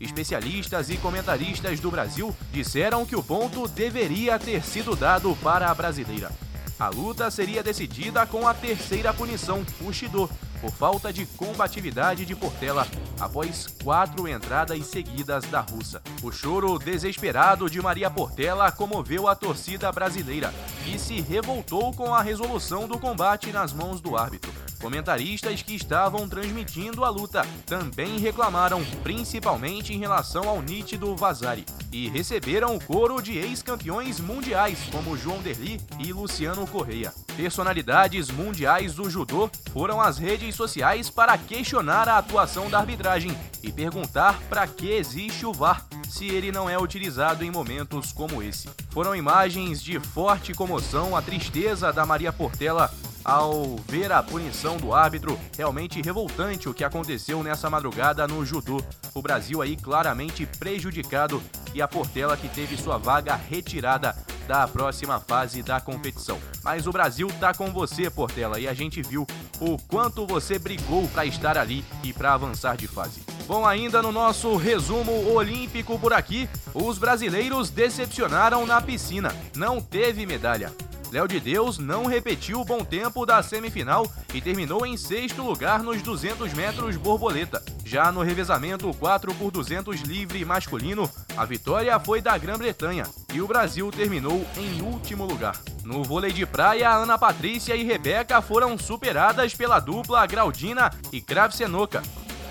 Especialistas 0.00 0.90
e 0.90 0.96
comentaristas 0.96 1.78
do 1.78 1.92
Brasil 1.92 2.34
disseram 2.50 3.06
que 3.06 3.14
o 3.14 3.22
ponto 3.22 3.68
deveria 3.68 4.36
ter 4.36 4.64
sido 4.64 4.96
dado 4.96 5.36
para 5.44 5.70
a 5.70 5.74
brasileira. 5.74 6.47
A 6.78 6.88
luta 6.90 7.28
seria 7.28 7.60
decidida 7.60 8.24
com 8.24 8.46
a 8.46 8.54
terceira 8.54 9.12
punição, 9.12 9.66
o 9.80 9.92
Shido, 9.92 10.30
por 10.60 10.70
falta 10.70 11.12
de 11.12 11.26
combatividade 11.26 12.24
de 12.24 12.36
Portela 12.36 12.86
após 13.18 13.66
quatro 13.82 14.28
entradas 14.28 14.86
seguidas 14.86 15.44
da 15.46 15.60
russa. 15.60 16.00
O 16.22 16.30
choro 16.30 16.78
desesperado 16.78 17.68
de 17.68 17.82
Maria 17.82 18.08
Portela 18.08 18.70
comoveu 18.70 19.26
a 19.26 19.34
torcida 19.34 19.90
brasileira, 19.90 20.54
que 20.84 20.98
se 21.00 21.20
revoltou 21.20 21.92
com 21.92 22.14
a 22.14 22.22
resolução 22.22 22.86
do 22.86 22.96
combate 22.96 23.50
nas 23.50 23.72
mãos 23.72 24.00
do 24.00 24.16
árbitro. 24.16 24.52
Comentaristas 24.80 25.60
que 25.60 25.74
estavam 25.74 26.28
transmitindo 26.28 27.04
a 27.04 27.10
luta 27.10 27.44
também 27.66 28.18
reclamaram, 28.18 28.84
principalmente 29.02 29.92
em 29.92 29.98
relação 29.98 30.48
ao 30.48 30.62
nítido 30.62 31.16
Vazari, 31.16 31.66
e 31.90 32.08
receberam 32.08 32.76
o 32.76 32.84
coro 32.84 33.20
de 33.20 33.36
ex-campeões 33.36 34.20
mundiais 34.20 34.78
como 34.92 35.16
João 35.16 35.40
Derli 35.40 35.80
e 35.98 36.12
Luciano 36.12 36.66
Correia. 36.66 37.12
Personalidades 37.36 38.30
mundiais 38.30 38.94
do 38.94 39.10
judô 39.10 39.50
foram 39.72 40.00
às 40.00 40.16
redes 40.16 40.54
sociais 40.54 41.10
para 41.10 41.36
questionar 41.36 42.08
a 42.08 42.18
atuação 42.18 42.70
da 42.70 42.78
arbitragem 42.78 43.36
e 43.62 43.72
perguntar 43.72 44.38
para 44.48 44.66
que 44.66 44.90
existe 44.92 45.44
o 45.44 45.52
VAR 45.52 45.84
se 46.08 46.26
ele 46.26 46.50
não 46.50 46.68
é 46.68 46.78
utilizado 46.78 47.44
em 47.44 47.50
momentos 47.50 48.12
como 48.12 48.42
esse. 48.42 48.68
Foram 48.90 49.14
imagens 49.14 49.82
de 49.82 50.00
forte 50.00 50.54
comoção, 50.54 51.16
a 51.16 51.22
tristeza 51.22 51.92
da 51.92 52.06
Maria 52.06 52.32
Portela 52.32 52.90
ao 53.24 53.76
ver 53.86 54.10
a 54.10 54.22
punição 54.22 54.78
do 54.78 54.94
árbitro. 54.94 55.38
Realmente 55.56 56.00
revoltante 56.00 56.68
o 56.68 56.74
que 56.74 56.82
aconteceu 56.82 57.42
nessa 57.42 57.68
madrugada 57.68 58.26
no 58.26 58.44
judô. 58.44 58.82
O 59.14 59.20
Brasil 59.20 59.60
aí 59.60 59.76
claramente 59.76 60.46
prejudicado 60.58 61.42
e 61.74 61.82
a 61.82 61.86
Portela 61.86 62.36
que 62.36 62.48
teve 62.48 62.76
sua 62.76 62.96
vaga 62.96 63.34
retirada 63.36 64.16
da 64.46 64.66
próxima 64.66 65.20
fase 65.20 65.62
da 65.62 65.78
competição. 65.78 66.38
Mas 66.64 66.86
o 66.86 66.90
Brasil 66.90 67.28
tá 67.38 67.52
com 67.52 67.70
você, 67.70 68.08
Portela, 68.08 68.58
e 68.58 68.66
a 68.66 68.72
gente 68.72 69.02
viu 69.02 69.26
o 69.60 69.76
quanto 69.76 70.26
você 70.26 70.58
brigou 70.58 71.06
para 71.08 71.26
estar 71.26 71.58
ali 71.58 71.84
e 72.02 72.14
para 72.14 72.32
avançar 72.32 72.78
de 72.78 72.88
fase. 72.88 73.27
Bom, 73.48 73.64
ainda 73.64 74.02
no 74.02 74.12
nosso 74.12 74.56
resumo 74.56 75.32
olímpico 75.32 75.98
por 75.98 76.12
aqui, 76.12 76.46
os 76.74 76.98
brasileiros 76.98 77.70
decepcionaram 77.70 78.66
na 78.66 78.78
piscina. 78.78 79.34
Não 79.56 79.80
teve 79.80 80.26
medalha. 80.26 80.70
Léo 81.10 81.26
de 81.26 81.40
Deus 81.40 81.78
não 81.78 82.04
repetiu 82.04 82.60
o 82.60 82.64
bom 82.66 82.84
tempo 82.84 83.24
da 83.24 83.42
semifinal 83.42 84.06
e 84.34 84.42
terminou 84.42 84.84
em 84.84 84.98
sexto 84.98 85.40
lugar 85.40 85.82
nos 85.82 86.02
200 86.02 86.52
metros 86.52 86.96
borboleta. 86.96 87.62
Já 87.86 88.12
no 88.12 88.20
revezamento 88.20 88.92
4 88.92 89.34
por 89.36 89.50
200 89.50 90.02
livre 90.02 90.44
masculino, 90.44 91.10
a 91.34 91.46
vitória 91.46 91.98
foi 91.98 92.20
da 92.20 92.36
Grã-Bretanha 92.36 93.04
e 93.32 93.40
o 93.40 93.48
Brasil 93.48 93.90
terminou 93.90 94.46
em 94.58 94.82
último 94.82 95.24
lugar. 95.24 95.58
No 95.82 96.04
vôlei 96.04 96.32
de 96.32 96.44
praia, 96.44 96.90
Ana 96.90 97.16
Patrícia 97.16 97.74
e 97.74 97.82
Rebeca 97.82 98.42
foram 98.42 98.76
superadas 98.76 99.54
pela 99.54 99.80
dupla 99.80 100.26
Graudina 100.26 100.90
e 101.10 101.22
Kravsenoka, 101.22 102.02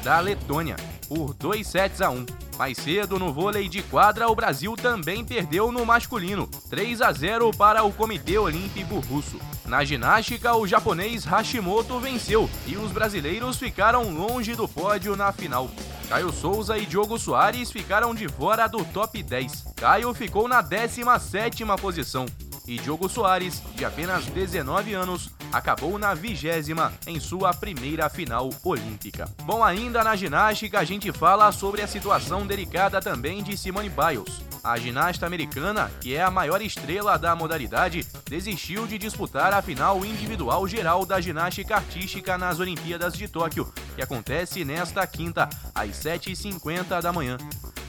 da 0.08 0.22
Letônia, 0.22 0.78
por 1.10 1.34
2 1.34 1.68
sets 1.68 2.02
a 2.02 2.10
1. 2.10 2.26
Mais 2.58 2.78
cedo, 2.78 3.20
no 3.20 3.34
vôlei 3.34 3.68
de 3.68 3.84
quadra, 3.84 4.30
o 4.30 4.36
Brasil 4.36 4.74
também 4.78 5.26
perdeu 5.26 5.70
no 5.70 5.86
masculino, 5.86 6.48
3 6.70 7.02
a 7.02 7.12
0 7.12 7.52
para 7.52 7.84
o 7.84 7.92
Comitê 7.92 8.38
Olímpico 8.38 9.00
Russo. 9.02 9.38
Na 9.66 9.84
ginástica, 9.84 10.56
o 10.56 10.66
japonês 10.66 11.26
Hashimoto 11.26 12.00
venceu 12.00 12.50
e 12.66 12.78
os 12.78 12.94
brasileiros 12.94 13.58
ficaram 13.58 14.10
longe 14.10 14.56
do 14.56 14.66
pódio 14.66 15.14
na 15.18 15.34
final. 15.34 15.70
Caio 16.08 16.32
Souza 16.32 16.78
e 16.78 16.86
Diogo 16.86 17.20
Soares 17.20 17.70
ficaram 17.70 18.16
de 18.16 18.30
fora 18.30 18.66
do 18.66 18.86
top 18.86 19.22
10. 19.22 19.74
Caio 19.76 20.14
ficou 20.14 20.48
na 20.48 20.64
17ª 20.64 21.78
posição 21.78 22.26
e 22.68 22.78
Diogo 22.78 23.08
Soares, 23.08 23.62
de 23.76 23.86
apenas 23.86 24.26
19 24.26 24.94
anos, 24.94 25.30
acabou 25.52 25.98
na 25.98 26.14
vigésima 26.14 26.94
em 27.08 27.20
sua 27.20 27.54
primeira 27.54 28.10
final 28.10 28.50
olímpica. 28.64 29.34
Bom, 29.44 29.64
ainda 29.64 30.04
na 30.04 30.16
ginástica 30.16 30.80
a 30.80 30.84
gente 30.84 31.12
fala 31.12 31.52
sobre 31.52 31.82
a 31.82 31.88
situação 31.88 32.46
delicada 32.46 33.02
também 33.02 33.42
de 33.42 33.58
Simone 33.58 33.90
Biles. 33.90 34.46
A 34.64 34.78
ginasta 34.78 35.26
americana, 35.26 35.90
que 36.02 36.14
é 36.14 36.22
a 36.22 36.30
maior 36.30 36.62
estrela 36.62 37.18
da 37.18 37.34
modalidade, 37.34 38.06
desistiu 38.26 38.86
de 38.86 38.98
disputar 38.98 39.54
a 39.54 39.62
final 39.62 40.04
individual 40.04 40.68
geral 40.68 41.06
da 41.06 41.22
ginástica 41.22 41.76
artística 41.76 42.38
nas 42.38 42.60
Olimpíadas 42.60 43.14
de 43.14 43.30
Tóquio, 43.30 43.72
que 43.96 44.02
acontece 44.02 44.66
nesta 44.66 45.08
quinta, 45.08 45.48
às 45.74 45.92
7h50 45.92 47.02
da 47.02 47.14
manhã. 47.14 47.38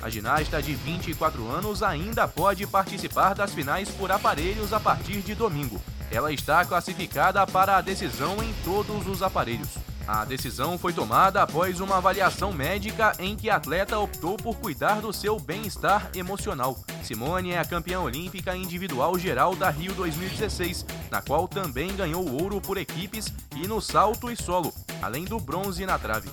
A 0.00 0.08
ginasta 0.08 0.62
de 0.62 0.74
24 0.74 1.50
anos 1.50 1.82
ainda 1.82 2.28
pode 2.28 2.66
participar 2.66 3.34
das 3.34 3.52
finais 3.52 3.88
por 3.90 4.12
aparelhos 4.12 4.72
a 4.72 4.78
partir 4.78 5.20
de 5.22 5.34
domingo. 5.34 5.80
Ela 6.10 6.32
está 6.32 6.64
classificada 6.64 7.44
para 7.46 7.76
a 7.76 7.80
decisão 7.80 8.42
em 8.42 8.52
todos 8.64 9.06
os 9.06 9.22
aparelhos. 9.22 9.70
A 10.06 10.24
decisão 10.24 10.78
foi 10.78 10.94
tomada 10.94 11.42
após 11.42 11.80
uma 11.80 11.98
avaliação 11.98 12.50
médica 12.50 13.12
em 13.18 13.36
que 13.36 13.50
a 13.50 13.56
atleta 13.56 13.98
optou 13.98 14.38
por 14.38 14.56
cuidar 14.56 15.02
do 15.02 15.12
seu 15.12 15.38
bem-estar 15.38 16.10
emocional. 16.14 16.78
Simone 17.02 17.50
é 17.50 17.58
a 17.58 17.64
campeã 17.64 18.00
olímpica 18.00 18.56
individual 18.56 19.18
geral 19.18 19.54
da 19.54 19.68
Rio 19.68 19.92
2016, 19.92 20.86
na 21.10 21.20
qual 21.20 21.46
também 21.46 21.94
ganhou 21.94 22.26
ouro 22.40 22.58
por 22.58 22.78
equipes 22.78 23.30
e 23.54 23.66
no 23.66 23.82
salto 23.82 24.30
e 24.30 24.36
solo, 24.36 24.72
além 25.02 25.26
do 25.26 25.38
bronze 25.38 25.84
na 25.84 25.98
trave. 25.98 26.30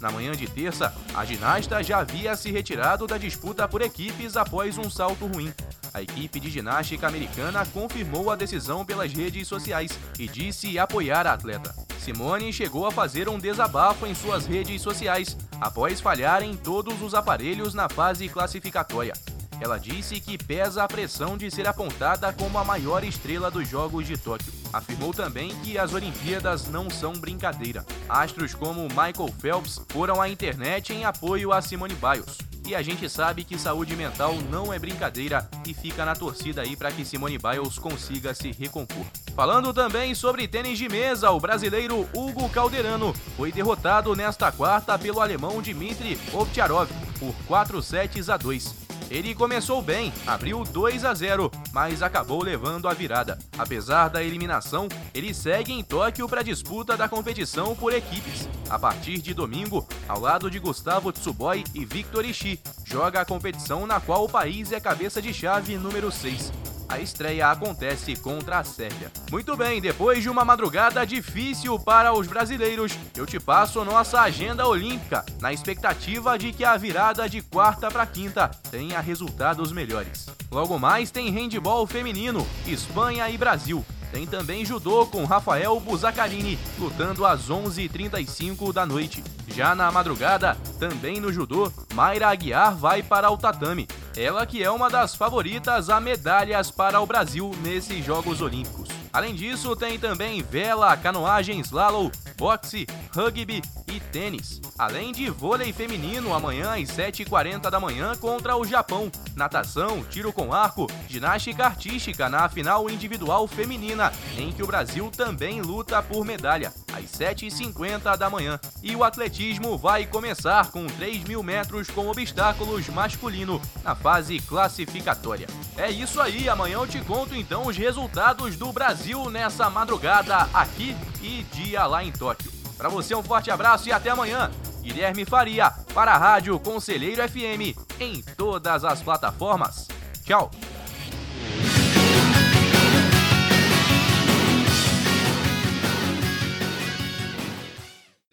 Na 0.00 0.10
manhã 0.10 0.32
de 0.32 0.46
terça, 0.46 0.94
a 1.14 1.24
ginasta 1.24 1.82
já 1.82 1.98
havia 1.98 2.36
se 2.36 2.50
retirado 2.52 3.06
da 3.06 3.18
disputa 3.18 3.66
por 3.66 3.82
equipes 3.82 4.36
após 4.36 4.78
um 4.78 4.88
salto 4.88 5.26
ruim. 5.26 5.52
A 5.92 6.02
equipe 6.02 6.38
de 6.38 6.50
ginástica 6.50 7.08
americana 7.08 7.66
confirmou 7.66 8.30
a 8.30 8.36
decisão 8.36 8.84
pelas 8.84 9.12
redes 9.12 9.48
sociais 9.48 9.98
e 10.18 10.28
disse 10.28 10.78
apoiar 10.78 11.26
a 11.26 11.32
atleta. 11.32 11.74
Simone 11.98 12.52
chegou 12.52 12.86
a 12.86 12.92
fazer 12.92 13.28
um 13.28 13.38
desabafo 13.38 14.06
em 14.06 14.14
suas 14.14 14.46
redes 14.46 14.80
sociais 14.80 15.36
após 15.60 16.00
falhar 16.00 16.42
em 16.42 16.56
todos 16.56 17.02
os 17.02 17.14
aparelhos 17.14 17.74
na 17.74 17.88
fase 17.88 18.28
classificatória. 18.28 19.14
Ela 19.60 19.78
disse 19.78 20.20
que 20.20 20.38
pesa 20.38 20.84
a 20.84 20.88
pressão 20.88 21.36
de 21.36 21.50
ser 21.50 21.66
apontada 21.66 22.32
como 22.32 22.58
a 22.58 22.64
maior 22.64 23.02
estrela 23.02 23.50
dos 23.50 23.68
Jogos 23.68 24.06
de 24.06 24.16
Tóquio. 24.16 24.52
Afirmou 24.72 25.12
também 25.12 25.54
que 25.62 25.76
as 25.76 25.92
Olimpíadas 25.92 26.68
não 26.68 26.88
são 26.88 27.12
brincadeira. 27.14 27.84
Astros 28.08 28.54
como 28.54 28.82
Michael 28.82 29.34
Phelps 29.40 29.80
foram 29.88 30.20
à 30.20 30.28
internet 30.28 30.92
em 30.92 31.04
apoio 31.04 31.52
a 31.52 31.60
Simone 31.60 31.94
Biles. 31.94 32.38
E 32.66 32.74
a 32.74 32.82
gente 32.82 33.08
sabe 33.08 33.44
que 33.44 33.58
saúde 33.58 33.96
mental 33.96 34.34
não 34.50 34.72
é 34.72 34.78
brincadeira 34.78 35.48
e 35.66 35.72
fica 35.72 36.04
na 36.04 36.14
torcida 36.14 36.60
aí 36.60 36.76
para 36.76 36.92
que 36.92 37.04
Simone 37.04 37.38
Biles 37.38 37.78
consiga 37.78 38.34
se 38.34 38.52
recompor. 38.52 39.06
Falando 39.34 39.72
também 39.72 40.14
sobre 40.14 40.46
tênis 40.46 40.78
de 40.78 40.88
mesa, 40.88 41.30
o 41.30 41.40
brasileiro 41.40 42.06
Hugo 42.14 42.48
Calderano 42.50 43.14
foi 43.36 43.50
derrotado 43.50 44.14
nesta 44.14 44.52
quarta 44.52 44.98
pelo 44.98 45.20
alemão 45.20 45.62
Dmitry 45.62 46.18
Ovtcharov 46.32 46.90
por 47.18 47.34
4 47.46 47.82
sets 47.82 48.28
a 48.28 48.36
2. 48.36 48.87
Ele 49.10 49.34
começou 49.34 49.80
bem, 49.80 50.12
abriu 50.26 50.64
2 50.64 51.04
a 51.04 51.14
0, 51.14 51.50
mas 51.72 52.02
acabou 52.02 52.42
levando 52.42 52.88
a 52.88 52.92
virada. 52.92 53.38
Apesar 53.58 54.08
da 54.08 54.22
eliminação, 54.22 54.86
ele 55.14 55.32
segue 55.32 55.72
em 55.72 55.82
Tóquio 55.82 56.28
para 56.28 56.40
a 56.40 56.44
disputa 56.44 56.96
da 56.96 57.08
competição 57.08 57.74
por 57.74 57.92
equipes. 57.92 58.48
A 58.68 58.78
partir 58.78 59.18
de 59.18 59.32
domingo, 59.32 59.86
ao 60.06 60.20
lado 60.20 60.50
de 60.50 60.58
Gustavo 60.58 61.10
Tsuboi 61.10 61.64
e 61.74 61.84
Victor 61.84 62.24
Ishii, 62.24 62.60
joga 62.84 63.20
a 63.20 63.24
competição 63.24 63.86
na 63.86 63.98
qual 63.98 64.24
o 64.24 64.28
país 64.28 64.72
é 64.72 64.80
cabeça 64.80 65.22
de 65.22 65.32
chave 65.32 65.76
número 65.78 66.12
6 66.12 66.77
a 66.88 66.98
estreia 66.98 67.50
acontece 67.50 68.16
contra 68.16 68.58
a 68.58 68.64
Sérvia. 68.64 69.12
Muito 69.30 69.56
bem, 69.56 69.80
depois 69.80 70.22
de 70.22 70.30
uma 70.30 70.44
madrugada 70.44 71.06
difícil 71.06 71.78
para 71.78 72.12
os 72.12 72.26
brasileiros, 72.26 72.98
eu 73.16 73.26
te 73.26 73.38
passo 73.38 73.84
nossa 73.84 74.20
agenda 74.20 74.66
olímpica, 74.66 75.24
na 75.40 75.52
expectativa 75.52 76.38
de 76.38 76.52
que 76.52 76.64
a 76.64 76.76
virada 76.76 77.28
de 77.28 77.42
quarta 77.42 77.90
para 77.90 78.06
quinta 78.06 78.50
tenha 78.70 79.00
resultados 79.00 79.72
melhores. 79.72 80.26
Logo 80.50 80.78
mais 80.78 81.10
tem 81.10 81.30
handball 81.30 81.86
feminino, 81.86 82.46
Espanha 82.66 83.28
e 83.28 83.36
Brasil. 83.36 83.84
Tem 84.10 84.26
também 84.26 84.64
judô 84.64 85.06
com 85.06 85.24
Rafael 85.26 85.78
Buzacarini, 85.80 86.58
lutando 86.78 87.26
às 87.26 87.50
11h35 87.50 88.72
da 88.72 88.86
noite. 88.86 89.22
Já 89.48 89.74
na 89.74 89.92
madrugada, 89.92 90.56
também 90.78 91.20
no 91.20 91.30
judô, 91.30 91.70
Mayra 91.92 92.28
Aguiar 92.28 92.74
vai 92.74 93.02
para 93.02 93.30
o 93.30 93.36
tatame. 93.36 93.86
Ela 94.18 94.44
que 94.44 94.64
é 94.64 94.68
uma 94.68 94.90
das 94.90 95.14
favoritas 95.14 95.88
a 95.88 96.00
medalhas 96.00 96.72
para 96.72 97.00
o 97.00 97.06
Brasil 97.06 97.52
nesses 97.62 98.04
Jogos 98.04 98.42
Olímpicos. 98.42 98.88
Além 99.12 99.32
disso, 99.32 99.76
tem 99.76 99.96
também 99.96 100.42
vela, 100.42 100.96
canoagem, 100.96 101.60
slalom, 101.60 102.10
boxe, 102.36 102.84
rugby 103.14 103.62
e 103.92 104.00
tênis. 104.00 104.60
Além 104.78 105.12
de 105.12 105.28
vôlei 105.30 105.72
feminino 105.72 106.34
amanhã 106.34 106.74
às 106.74 106.88
7h40 106.90 107.70
da 107.70 107.80
manhã 107.80 108.14
contra 108.16 108.56
o 108.56 108.64
Japão. 108.64 109.10
Natação, 109.34 110.04
tiro 110.04 110.32
com 110.32 110.52
arco, 110.52 110.86
ginástica 111.08 111.64
artística 111.64 112.28
na 112.28 112.48
final 112.48 112.88
individual 112.90 113.46
feminina, 113.46 114.12
em 114.36 114.52
que 114.52 114.62
o 114.62 114.66
Brasil 114.66 115.10
também 115.16 115.60
luta 115.60 116.02
por 116.02 116.24
medalha, 116.24 116.72
às 116.92 117.04
7h50 117.06 118.16
da 118.16 118.30
manhã. 118.30 118.58
E 118.82 118.94
o 118.94 119.04
atletismo 119.04 119.76
vai 119.76 120.06
começar 120.06 120.70
com 120.70 120.86
3 120.86 121.24
mil 121.24 121.42
metros 121.42 121.88
com 121.88 122.08
obstáculos 122.08 122.88
masculino 122.88 123.60
na 123.82 123.94
fase 123.94 124.38
classificatória. 124.40 125.46
É 125.76 125.90
isso 125.90 126.20
aí, 126.20 126.48
amanhã 126.48 126.78
eu 126.78 126.86
te 126.86 127.00
conto 127.00 127.34
então 127.34 127.66
os 127.66 127.76
resultados 127.76 128.56
do 128.56 128.72
Brasil 128.72 129.30
nessa 129.30 129.70
madrugada 129.70 130.48
aqui 130.52 130.96
e 131.22 131.42
dia 131.52 131.86
lá 131.86 132.04
em 132.04 132.12
Tóquio. 132.12 132.57
Para 132.78 132.88
você 132.88 133.12
um 133.12 133.24
forte 133.24 133.50
abraço 133.50 133.88
e 133.88 133.92
até 133.92 134.08
amanhã. 134.08 134.52
Guilherme 134.80 135.24
Faria, 135.24 135.68
para 135.92 136.12
a 136.12 136.16
Rádio 136.16 136.56
Conselheiro 136.60 137.28
FM, 137.28 137.76
em 137.98 138.22
todas 138.36 138.84
as 138.84 139.02
plataformas. 139.02 139.88
Tchau! 140.24 140.48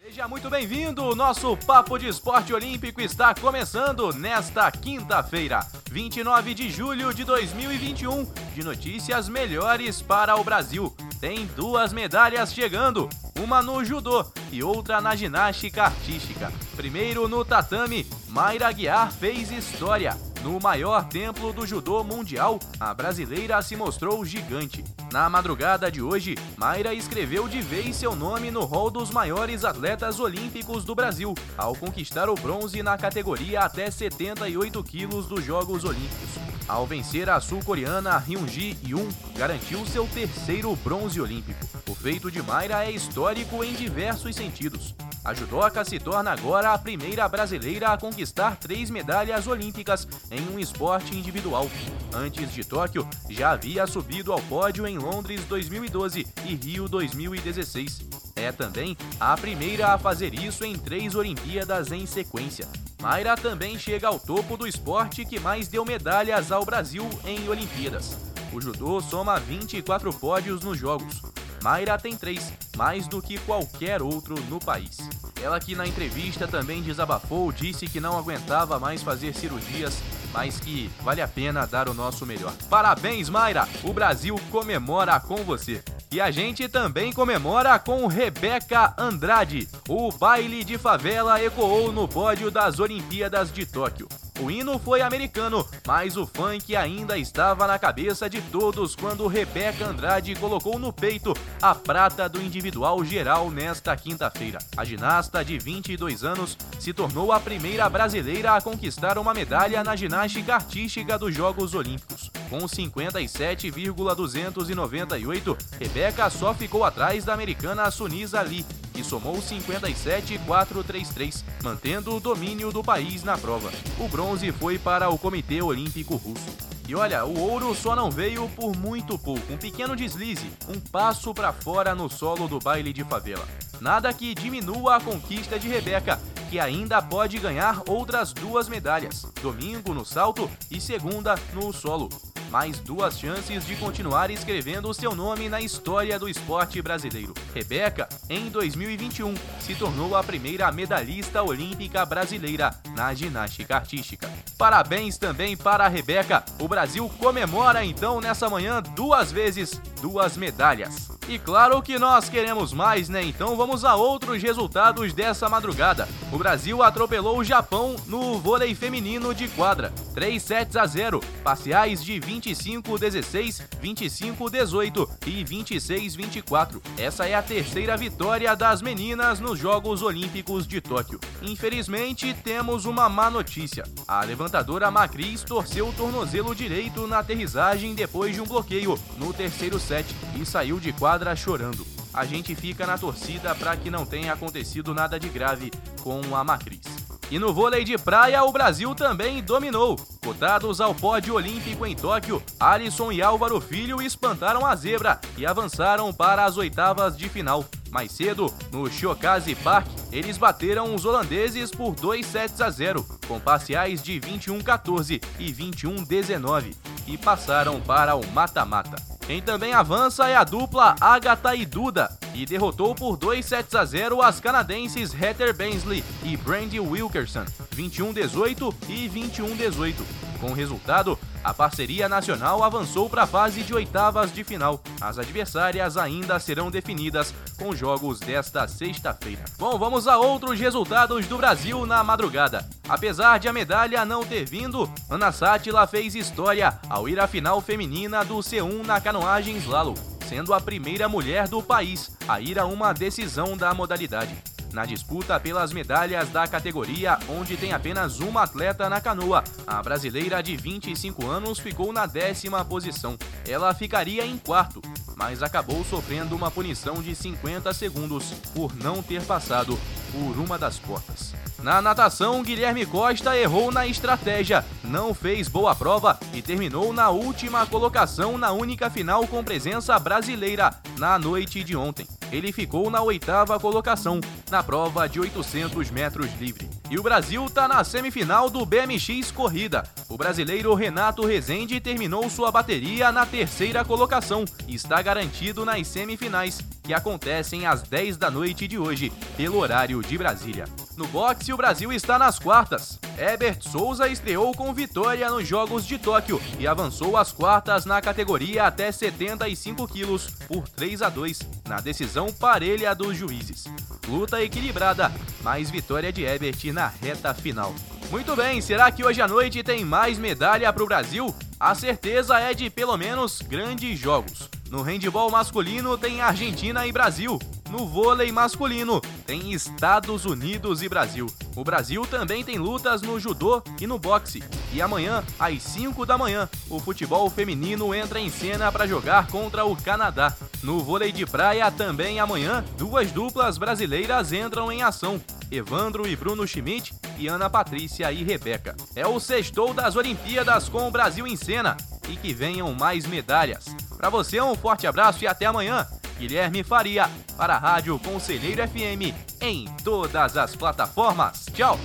Seja 0.00 0.28
muito 0.28 0.48
bem-vindo! 0.48 1.02
O 1.02 1.16
nosso 1.16 1.56
Papo 1.66 1.98
de 1.98 2.06
Esporte 2.06 2.54
Olímpico 2.54 3.00
está 3.00 3.34
começando 3.34 4.12
nesta 4.12 4.70
quinta-feira, 4.70 5.66
29 5.90 6.54
de 6.54 6.70
julho 6.70 7.12
de 7.12 7.24
2021, 7.24 8.24
de 8.54 8.62
notícias 8.62 9.28
melhores 9.28 10.00
para 10.00 10.36
o 10.36 10.44
Brasil. 10.44 10.94
Tem 11.20 11.46
duas 11.46 11.92
medalhas 11.92 12.54
chegando 12.54 13.08
uma 13.40 13.62
no 13.62 13.84
judô 13.84 14.24
e 14.50 14.62
outra 14.62 15.00
na 15.00 15.14
ginástica 15.14 15.84
artística. 15.84 16.52
Primeiro 16.74 17.28
no 17.28 17.44
tatame, 17.44 18.06
Mayra 18.28 18.70
Guiar 18.72 19.12
fez 19.12 19.50
história. 19.50 20.16
No 20.42 20.60
maior 20.60 21.04
templo 21.08 21.52
do 21.52 21.66
judô 21.66 22.04
mundial, 22.04 22.58
a 22.78 22.94
brasileira 22.94 23.60
se 23.62 23.74
mostrou 23.74 24.24
gigante. 24.24 24.84
Na 25.12 25.28
madrugada 25.28 25.90
de 25.90 26.00
hoje, 26.00 26.36
Mayra 26.56 26.94
escreveu 26.94 27.48
de 27.48 27.60
vez 27.60 27.96
seu 27.96 28.14
nome 28.14 28.50
no 28.50 28.64
hall 28.64 28.90
dos 28.90 29.10
maiores 29.10 29.64
atletas 29.64 30.20
olímpicos 30.20 30.84
do 30.84 30.94
Brasil, 30.94 31.34
ao 31.58 31.74
conquistar 31.74 32.28
o 32.28 32.34
bronze 32.34 32.82
na 32.82 32.96
categoria 32.96 33.60
até 33.60 33.90
78 33.90 34.84
quilos 34.84 35.26
dos 35.26 35.44
Jogos 35.44 35.84
Olímpicos. 35.84 36.30
Ao 36.68 36.86
vencer 36.86 37.30
a 37.30 37.40
sul-coreana 37.40 38.18
Hyunji 38.18 38.76
Yoon, 38.84 39.08
garantiu 39.36 39.86
seu 39.86 40.06
terceiro 40.08 40.74
bronze 40.76 41.20
olímpico. 41.20 41.85
O 42.06 42.08
feito 42.08 42.30
de 42.30 42.40
Mayra 42.40 42.84
é 42.84 42.92
histórico 42.92 43.64
em 43.64 43.74
diversos 43.74 44.36
sentidos. 44.36 44.94
A 45.24 45.34
judoca 45.34 45.84
se 45.84 45.98
torna 45.98 46.30
agora 46.30 46.72
a 46.72 46.78
primeira 46.78 47.28
brasileira 47.28 47.88
a 47.88 47.98
conquistar 47.98 48.54
três 48.54 48.90
medalhas 48.90 49.48
olímpicas 49.48 50.06
em 50.30 50.40
um 50.54 50.56
esporte 50.56 51.18
individual. 51.18 51.68
Antes 52.14 52.52
de 52.52 52.62
Tóquio, 52.62 53.04
já 53.28 53.50
havia 53.50 53.88
subido 53.88 54.32
ao 54.32 54.40
pódio 54.42 54.86
em 54.86 54.98
Londres 54.98 55.40
2012 55.46 56.24
e 56.44 56.54
Rio 56.54 56.88
2016. 56.88 58.02
É 58.36 58.52
também 58.52 58.96
a 59.18 59.36
primeira 59.36 59.88
a 59.88 59.98
fazer 59.98 60.32
isso 60.32 60.64
em 60.64 60.78
três 60.78 61.16
Olimpíadas 61.16 61.90
em 61.90 62.06
sequência. 62.06 62.68
Mayra 63.02 63.36
também 63.36 63.76
chega 63.80 64.06
ao 64.06 64.20
topo 64.20 64.56
do 64.56 64.68
esporte 64.68 65.24
que 65.24 65.40
mais 65.40 65.66
deu 65.66 65.84
medalhas 65.84 66.52
ao 66.52 66.64
Brasil 66.64 67.04
em 67.24 67.48
Olimpíadas. 67.48 68.16
O 68.52 68.60
judô 68.60 69.00
soma 69.00 69.40
24 69.40 70.12
pódios 70.12 70.60
nos 70.60 70.78
Jogos. 70.78 71.20
Mayra 71.66 71.98
tem 71.98 72.14
três, 72.16 72.52
mais 72.76 73.08
do 73.08 73.20
que 73.20 73.38
qualquer 73.38 74.00
outro 74.00 74.36
no 74.48 74.60
país. 74.60 74.98
Ela 75.42 75.58
que 75.58 75.74
na 75.74 75.84
entrevista 75.84 76.46
também 76.46 76.80
desabafou, 76.80 77.50
disse 77.50 77.88
que 77.88 77.98
não 77.98 78.16
aguentava 78.16 78.78
mais 78.78 79.02
fazer 79.02 79.34
cirurgias, 79.34 80.00
mas 80.32 80.60
que 80.60 80.88
vale 81.02 81.20
a 81.20 81.26
pena 81.26 81.66
dar 81.66 81.88
o 81.88 81.92
nosso 81.92 82.24
melhor. 82.24 82.54
Parabéns, 82.70 83.28
Mayra! 83.28 83.66
O 83.82 83.92
Brasil 83.92 84.40
comemora 84.48 85.18
com 85.18 85.38
você. 85.42 85.82
E 86.08 86.20
a 86.20 86.30
gente 86.30 86.68
também 86.68 87.12
comemora 87.12 87.76
com 87.80 88.06
Rebeca 88.06 88.94
Andrade. 88.96 89.68
O 89.88 90.12
baile 90.12 90.62
de 90.62 90.78
favela 90.78 91.42
ecoou 91.42 91.90
no 91.90 92.06
pódio 92.06 92.48
das 92.48 92.78
Olimpíadas 92.78 93.52
de 93.52 93.66
Tóquio. 93.66 94.06
O 94.38 94.50
hino 94.50 94.78
foi 94.78 95.00
americano, 95.00 95.66
mas 95.86 96.18
o 96.18 96.26
funk 96.26 96.76
ainda 96.76 97.16
estava 97.16 97.66
na 97.66 97.78
cabeça 97.78 98.28
de 98.28 98.42
todos 98.42 98.94
quando 98.94 99.26
Rebeca 99.26 99.86
Andrade 99.86 100.34
colocou 100.34 100.78
no 100.78 100.92
peito 100.92 101.32
a 101.60 101.74
prata 101.74 102.28
do 102.28 102.42
individual 102.42 103.02
geral 103.02 103.50
nesta 103.50 103.96
quinta-feira. 103.96 104.58
A 104.76 104.84
ginasta 104.84 105.42
de 105.42 105.58
22 105.58 106.22
anos 106.22 106.58
se 106.78 106.92
tornou 106.92 107.32
a 107.32 107.40
primeira 107.40 107.88
brasileira 107.88 108.54
a 108.54 108.60
conquistar 108.60 109.16
uma 109.16 109.32
medalha 109.32 109.82
na 109.82 109.96
ginástica 109.96 110.56
artística 110.56 111.18
dos 111.18 111.34
Jogos 111.34 111.74
Olímpicos. 111.74 112.30
Com 112.50 112.68
57,298, 112.68 115.56
Rebeca 115.80 116.28
só 116.28 116.52
ficou 116.52 116.84
atrás 116.84 117.24
da 117.24 117.32
americana 117.32 117.90
Sunisa 117.90 118.42
Lee, 118.42 118.66
que 118.92 119.02
somou 119.02 119.40
57,433, 119.42 121.42
mantendo 121.62 122.14
o 122.14 122.20
domínio 122.20 122.70
do 122.70 122.84
país 122.84 123.24
na 123.24 123.36
prova. 123.36 123.70
O 123.98 124.06
bronze 124.08 124.25
foi 124.58 124.76
para 124.76 125.08
o 125.08 125.16
Comitê 125.16 125.62
Olímpico 125.62 126.16
Russo. 126.16 126.50
E 126.88 126.94
olha, 126.94 127.24
o 127.24 127.38
ouro 127.38 127.74
só 127.74 127.94
não 127.94 128.10
veio 128.10 128.48
por 128.50 128.76
muito 128.76 129.16
pouco. 129.16 129.52
Um 129.52 129.56
pequeno 129.56 129.94
deslize, 129.94 130.50
um 130.68 130.80
passo 130.80 131.32
para 131.32 131.52
fora 131.52 131.94
no 131.94 132.08
solo 132.08 132.48
do 132.48 132.58
baile 132.58 132.92
de 132.92 133.04
favela. 133.04 133.46
Nada 133.80 134.12
que 134.12 134.34
diminua 134.34 134.96
a 134.96 135.00
conquista 135.00 135.58
de 135.58 135.68
Rebeca, 135.68 136.20
que 136.50 136.58
ainda 136.58 137.00
pode 137.00 137.38
ganhar 137.38 137.82
outras 137.86 138.32
duas 138.32 138.68
medalhas: 138.68 139.24
domingo 139.40 139.94
no 139.94 140.04
salto 140.04 140.50
e 140.70 140.80
segunda 140.80 141.36
no 141.54 141.72
solo 141.72 142.08
mais 142.50 142.78
duas 142.78 143.18
chances 143.18 143.66
de 143.66 143.76
continuar 143.76 144.30
escrevendo 144.30 144.88
o 144.88 144.94
seu 144.94 145.14
nome 145.14 145.48
na 145.48 145.60
história 145.60 146.18
do 146.18 146.28
esporte 146.28 146.80
brasileiro. 146.80 147.34
Rebeca, 147.54 148.08
em 148.28 148.48
2021, 148.48 149.34
se 149.60 149.74
tornou 149.74 150.16
a 150.16 150.22
primeira 150.22 150.70
medalhista 150.72 151.42
olímpica 151.42 152.04
brasileira 152.04 152.70
na 152.96 153.14
ginástica 153.14 153.76
artística. 153.76 154.28
Parabéns 154.56 155.18
também 155.18 155.56
para 155.56 155.84
a 155.84 155.88
Rebeca. 155.88 156.42
O 156.58 156.66
Brasil 156.66 157.08
comemora 157.18 157.84
então 157.84 158.20
nessa 158.20 158.48
manhã 158.48 158.82
duas 158.82 159.30
vezes 159.30 159.80
duas 160.00 160.36
medalhas. 160.36 161.10
E 161.28 161.38
claro 161.38 161.82
que 161.82 161.98
nós 161.98 162.28
queremos 162.28 162.72
mais, 162.72 163.08
né? 163.08 163.22
Então 163.22 163.56
vamos 163.56 163.84
a 163.84 163.96
outros 163.96 164.42
resultados 164.42 165.12
dessa 165.12 165.48
madrugada. 165.48 166.08
O 166.32 166.38
Brasil 166.38 166.82
atropelou 166.82 167.38
o 167.38 167.44
Japão 167.44 167.96
no 168.06 168.38
vôlei 168.38 168.74
feminino 168.74 169.34
de 169.34 169.48
quadra. 169.48 169.92
3 170.14 170.42
sets 170.42 170.76
a 170.76 170.86
0, 170.86 171.20
parciais 171.42 172.02
de 172.02 172.14
25-16, 172.20 173.62
25-18 173.82 175.08
e 175.26 175.44
26-24. 175.44 176.80
Essa 176.96 177.26
é 177.26 177.34
a 177.34 177.42
terceira 177.42 177.96
vitória 177.96 178.54
das 178.54 178.80
meninas 178.80 179.40
nos 179.40 179.58
Jogos 179.58 180.02
Olímpicos 180.02 180.66
de 180.66 180.80
Tóquio. 180.80 181.20
Infelizmente, 181.42 182.32
temos 182.32 182.85
uma 182.86 183.08
má 183.08 183.30
notícia. 183.30 183.84
A 184.06 184.22
levantadora 184.24 184.90
Macris 184.90 185.42
torceu 185.42 185.88
o 185.88 185.92
tornozelo 185.92 186.54
direito 186.54 187.06
na 187.06 187.18
aterrissagem 187.18 187.94
depois 187.94 188.34
de 188.34 188.40
um 188.40 188.46
bloqueio 188.46 188.98
no 189.18 189.32
terceiro 189.32 189.78
set 189.78 190.06
e 190.34 190.44
saiu 190.44 190.78
de 190.78 190.92
quadra 190.92 191.34
chorando. 191.34 191.86
A 192.12 192.24
gente 192.24 192.54
fica 192.54 192.86
na 192.86 192.96
torcida 192.96 193.54
para 193.54 193.76
que 193.76 193.90
não 193.90 194.06
tenha 194.06 194.32
acontecido 194.32 194.94
nada 194.94 195.20
de 195.20 195.28
grave 195.28 195.70
com 196.02 196.34
a 196.34 196.42
Macris. 196.42 197.06
E 197.30 197.38
no 197.38 197.52
vôlei 197.52 197.82
de 197.82 197.98
praia, 197.98 198.44
o 198.44 198.52
Brasil 198.52 198.94
também 198.94 199.42
dominou. 199.42 199.96
Cotados 200.24 200.80
ao 200.80 200.94
pódio 200.94 201.34
olímpico 201.34 201.84
em 201.84 201.96
Tóquio, 201.96 202.42
Alisson 202.58 203.10
e 203.10 203.20
Álvaro 203.20 203.60
Filho 203.60 204.00
espantaram 204.00 204.64
a 204.64 204.76
zebra 204.76 205.20
e 205.36 205.44
avançaram 205.44 206.12
para 206.12 206.44
as 206.44 206.56
oitavas 206.56 207.16
de 207.16 207.28
final. 207.28 207.64
Mais 207.90 208.12
cedo, 208.12 208.52
no 208.72 208.90
Shokazi 208.90 209.54
Park, 209.54 209.86
eles 210.12 210.38
bateram 210.38 210.94
os 210.94 211.04
holandeses 211.04 211.70
por 211.70 211.94
2 211.94 212.24
sets 212.24 212.60
a 212.60 212.70
0, 212.70 213.06
com 213.26 213.40
parciais 213.40 214.02
de 214.02 214.20
21-14 214.20 215.22
e 215.38 215.52
21-19, 215.52 216.74
e 217.06 217.16
passaram 217.16 217.80
para 217.80 218.14
o 218.14 218.26
mata-mata. 218.32 218.96
Quem 219.26 219.42
também 219.42 219.72
avança 219.72 220.28
é 220.28 220.36
a 220.36 220.44
dupla 220.44 220.94
Agatha 221.00 221.54
e 221.54 221.66
Duda, 221.66 222.16
e 222.36 222.44
derrotou 222.44 222.94
por 222.94 223.16
2 223.16 223.44
sets 223.44 223.74
a 223.74 223.84
0 223.84 224.20
as 224.20 224.38
canadenses 224.40 225.14
Heather 225.14 225.56
Bensley 225.56 226.04
e 226.22 226.36
Brandy 226.36 226.78
Wilkerson, 226.78 227.46
21-18 227.74 228.74
e 228.88 229.08
21-18. 229.08 229.94
Com 230.38 230.50
o 230.50 230.54
resultado, 230.54 231.18
a 231.42 231.54
parceria 231.54 232.08
nacional 232.08 232.62
avançou 232.62 233.08
para 233.08 233.22
a 233.22 233.26
fase 233.26 233.62
de 233.62 233.72
oitavas 233.72 234.32
de 234.32 234.44
final. 234.44 234.82
As 235.00 235.18
adversárias 235.18 235.96
ainda 235.96 236.38
serão 236.38 236.70
definidas 236.70 237.32
com 237.58 237.74
jogos 237.74 238.20
desta 238.20 238.68
sexta-feira. 238.68 239.44
Bom, 239.58 239.78
vamos 239.78 240.06
a 240.06 240.18
outros 240.18 240.60
resultados 240.60 241.26
do 241.26 241.38
Brasil 241.38 241.86
na 241.86 242.04
madrugada. 242.04 242.68
Apesar 242.86 243.38
de 243.38 243.48
a 243.48 243.52
medalha 243.52 244.04
não 244.04 244.24
ter 244.24 244.44
vindo, 244.44 244.90
Ana 245.08 245.32
Sátila 245.32 245.86
fez 245.86 246.14
história 246.14 246.78
ao 246.88 247.08
ir 247.08 247.18
à 247.18 247.26
final 247.26 247.60
feminina 247.62 248.24
do 248.24 248.36
C1 248.38 248.84
na 248.84 249.00
canoagem 249.00 249.56
slalom, 249.56 249.94
sendo 250.28 250.52
a 250.52 250.60
primeira 250.60 251.08
mulher 251.08 251.48
do 251.48 251.62
país 251.62 252.10
a 252.28 252.40
ir 252.40 252.58
a 252.58 252.66
uma 252.66 252.92
decisão 252.92 253.56
da 253.56 253.72
modalidade 253.72 254.36
na 254.76 254.84
disputa 254.84 255.40
pelas 255.40 255.72
medalhas 255.72 256.28
da 256.28 256.46
categoria, 256.46 257.18
onde 257.30 257.56
tem 257.56 257.72
apenas 257.72 258.20
uma 258.20 258.42
atleta 258.42 258.90
na 258.90 259.00
canoa. 259.00 259.42
A 259.66 259.82
brasileira 259.82 260.42
de 260.42 260.54
25 260.54 261.26
anos 261.26 261.58
ficou 261.58 261.94
na 261.94 262.04
décima 262.04 262.62
posição. 262.62 263.16
Ela 263.48 263.72
ficaria 263.72 264.26
em 264.26 264.36
quarto, 264.36 264.82
mas 265.16 265.42
acabou 265.42 265.82
sofrendo 265.82 266.36
uma 266.36 266.50
punição 266.50 267.02
de 267.02 267.14
50 267.14 267.72
segundos 267.72 268.34
por 268.54 268.76
não 268.76 269.02
ter 269.02 269.22
passado 269.22 269.78
por 270.12 270.38
uma 270.38 270.58
das 270.58 270.78
portas. 270.78 271.34
Na 271.66 271.82
natação, 271.82 272.44
Guilherme 272.44 272.86
Costa 272.86 273.36
errou 273.36 273.72
na 273.72 273.88
estratégia, 273.88 274.64
não 274.84 275.12
fez 275.12 275.48
boa 275.48 275.74
prova 275.74 276.16
e 276.32 276.40
terminou 276.40 276.92
na 276.92 277.10
última 277.10 277.66
colocação 277.66 278.38
na 278.38 278.52
única 278.52 278.88
final 278.88 279.26
com 279.26 279.42
presença 279.42 279.98
brasileira 279.98 280.72
na 280.96 281.18
noite 281.18 281.64
de 281.64 281.76
ontem. 281.76 282.06
Ele 282.30 282.52
ficou 282.52 282.88
na 282.88 283.02
oitava 283.02 283.58
colocação 283.58 284.20
na 284.48 284.62
prova 284.62 285.08
de 285.08 285.18
800 285.18 285.90
metros 285.90 286.30
livre. 286.38 286.70
E 286.88 287.00
o 287.00 287.02
Brasil 287.02 287.44
está 287.44 287.66
na 287.66 287.82
semifinal 287.82 288.48
do 288.48 288.64
BMX 288.64 289.32
Corrida. 289.32 289.82
O 290.08 290.16
brasileiro 290.16 290.72
Renato 290.72 291.26
Rezende 291.26 291.80
terminou 291.80 292.30
sua 292.30 292.52
bateria 292.52 293.10
na 293.10 293.26
terceira 293.26 293.84
colocação 293.84 294.44
e 294.68 294.76
está 294.76 295.02
garantido 295.02 295.64
nas 295.64 295.88
semifinais, 295.88 296.60
que 296.84 296.94
acontecem 296.94 297.66
às 297.66 297.82
10 297.82 298.16
da 298.16 298.30
noite 298.30 298.68
de 298.68 298.78
hoje, 298.78 299.12
pelo 299.36 299.58
horário 299.58 300.00
de 300.00 300.16
Brasília. 300.16 300.66
No 300.96 301.06
boxe, 301.08 301.52
o 301.52 301.56
Brasil 301.58 301.92
está 301.92 302.18
nas 302.18 302.38
quartas. 302.38 302.98
Herbert 303.18 303.60
Souza 303.60 304.08
estreou 304.08 304.54
com 304.54 304.72
vitória 304.72 305.28
nos 305.28 305.46
Jogos 305.46 305.86
de 305.86 305.98
Tóquio 305.98 306.40
e 306.58 306.66
avançou 306.66 307.18
às 307.18 307.30
quartas 307.30 307.84
na 307.84 308.00
categoria 308.00 308.64
até 308.64 308.90
75 308.90 309.86
quilos 309.88 310.28
por 310.48 310.66
3 310.70 311.02
a 311.02 311.10
2 311.10 311.40
na 311.68 311.82
decisão 311.82 312.32
parelha 312.32 312.94
dos 312.94 313.14
juízes. 313.14 313.64
Luta 314.08 314.42
equilibrada, 314.42 315.12
mais 315.42 315.70
vitória 315.70 316.10
de 316.10 316.22
Herbert 316.22 316.72
na 316.72 316.86
reta 316.88 317.34
final. 317.34 317.74
Muito 318.10 318.34
bem, 318.34 318.62
será 318.62 318.90
que 318.90 319.04
hoje 319.04 319.20
à 319.20 319.28
noite 319.28 319.62
tem 319.62 319.84
mais 319.84 320.18
medalha 320.18 320.72
para 320.72 320.82
o 320.82 320.86
Brasil? 320.86 321.34
A 321.60 321.74
certeza 321.74 322.38
é 322.38 322.54
de 322.54 322.70
pelo 322.70 322.96
menos 322.96 323.42
grandes 323.42 323.98
jogos. 323.98 324.48
No 324.70 324.82
handebol 324.82 325.30
masculino 325.30 325.98
tem 325.98 326.22
Argentina 326.22 326.86
e 326.86 326.92
Brasil. 326.92 327.38
No 327.76 327.84
vôlei 327.84 328.32
masculino 328.32 329.02
tem 329.26 329.52
Estados 329.52 330.24
Unidos 330.24 330.80
e 330.80 330.88
Brasil. 330.88 331.26
O 331.54 331.62
Brasil 331.62 332.06
também 332.06 332.42
tem 332.42 332.56
lutas 332.56 333.02
no 333.02 333.20
judô 333.20 333.62
e 333.78 333.86
no 333.86 333.98
boxe. 333.98 334.42
E 334.72 334.80
amanhã, 334.80 335.22
às 335.38 335.62
5 335.62 336.06
da 336.06 336.16
manhã, 336.16 336.48
o 336.70 336.80
futebol 336.80 337.28
feminino 337.28 337.94
entra 337.94 338.18
em 338.18 338.30
cena 338.30 338.72
para 338.72 338.86
jogar 338.86 339.26
contra 339.26 339.66
o 339.66 339.76
Canadá. 339.76 340.34
No 340.62 340.80
vôlei 340.80 341.12
de 341.12 341.26
praia 341.26 341.70
também 341.70 342.18
amanhã, 342.18 342.64
duas 342.78 343.12
duplas 343.12 343.58
brasileiras 343.58 344.32
entram 344.32 344.72
em 344.72 344.82
ação. 344.82 345.20
Evandro 345.50 346.08
e 346.08 346.16
Bruno 346.16 346.48
Schmidt 346.48 346.94
e 347.18 347.28
Ana 347.28 347.50
Patrícia 347.50 348.10
e 348.10 348.24
Rebeca. 348.24 348.74
É 348.94 349.06
o 349.06 349.20
sextou 349.20 349.74
das 349.74 349.96
Olimpíadas 349.96 350.66
com 350.70 350.88
o 350.88 350.90
Brasil 350.90 351.26
em 351.26 351.36
cena. 351.36 351.76
E 352.08 352.16
que 352.16 352.32
venham 352.32 352.72
mais 352.72 353.04
medalhas. 353.04 353.66
Para 353.98 354.08
você, 354.08 354.40
um 354.40 354.54
forte 354.54 354.86
abraço 354.86 355.24
e 355.24 355.26
até 355.26 355.44
amanhã. 355.44 355.86
Guilherme 356.18 356.64
Faria, 356.64 357.10
para 357.36 357.54
a 357.54 357.58
Rádio 357.58 357.98
Conselheiro 357.98 358.66
FM, 358.66 359.14
em 359.40 359.66
todas 359.84 360.36
as 360.36 360.56
plataformas. 360.56 361.46
Tchau! 361.52 361.78